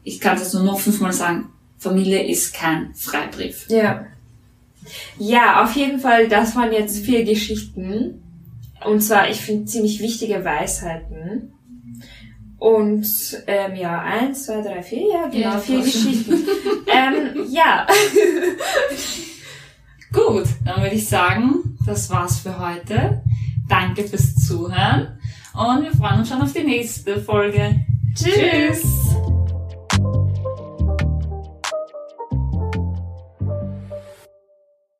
ich 0.05 0.21
kann 0.21 0.37
jetzt 0.37 0.53
nur 0.53 0.63
noch 0.63 0.79
fünfmal 0.79 1.11
sagen, 1.11 1.49
Familie 1.77 2.23
ist 2.27 2.53
kein 2.53 2.93
Freibrief. 2.95 3.67
Ja. 3.69 4.05
Ja, 5.17 5.63
auf 5.63 5.75
jeden 5.75 5.99
Fall, 5.99 6.27
das 6.27 6.55
waren 6.55 6.71
jetzt 6.71 7.03
vier 7.05 7.23
Geschichten. 7.23 8.21
Und 8.85 9.01
zwar, 9.01 9.29
ich 9.29 9.41
finde, 9.41 9.65
ziemlich 9.65 9.99
wichtige 9.99 10.43
Weisheiten. 10.45 11.53
Und 12.57 13.05
ähm, 13.47 13.75
ja, 13.75 14.01
eins, 14.01 14.45
zwei, 14.45 14.61
drei, 14.61 14.81
vier, 14.81 15.07
ja, 15.11 15.27
genau, 15.27 15.53
Ja, 15.53 15.59
vier 15.59 15.77
voll. 15.77 15.85
Geschichten. 15.85 16.33
ähm, 16.87 17.45
ja. 17.51 17.85
Gut, 20.13 20.45
dann 20.63 20.81
würde 20.81 20.95
ich 20.95 21.07
sagen, 21.07 21.77
das 21.85 22.09
war's 22.09 22.39
für 22.39 22.57
heute. 22.57 23.21
Danke 23.67 24.03
fürs 24.07 24.35
Zuhören 24.35 25.19
und 25.53 25.83
wir 25.83 25.91
freuen 25.91 26.19
uns 26.19 26.29
schon 26.29 26.41
auf 26.41 26.53
die 26.53 26.63
nächste 26.63 27.19
Folge. 27.19 27.75
Tschüss. 28.15 28.83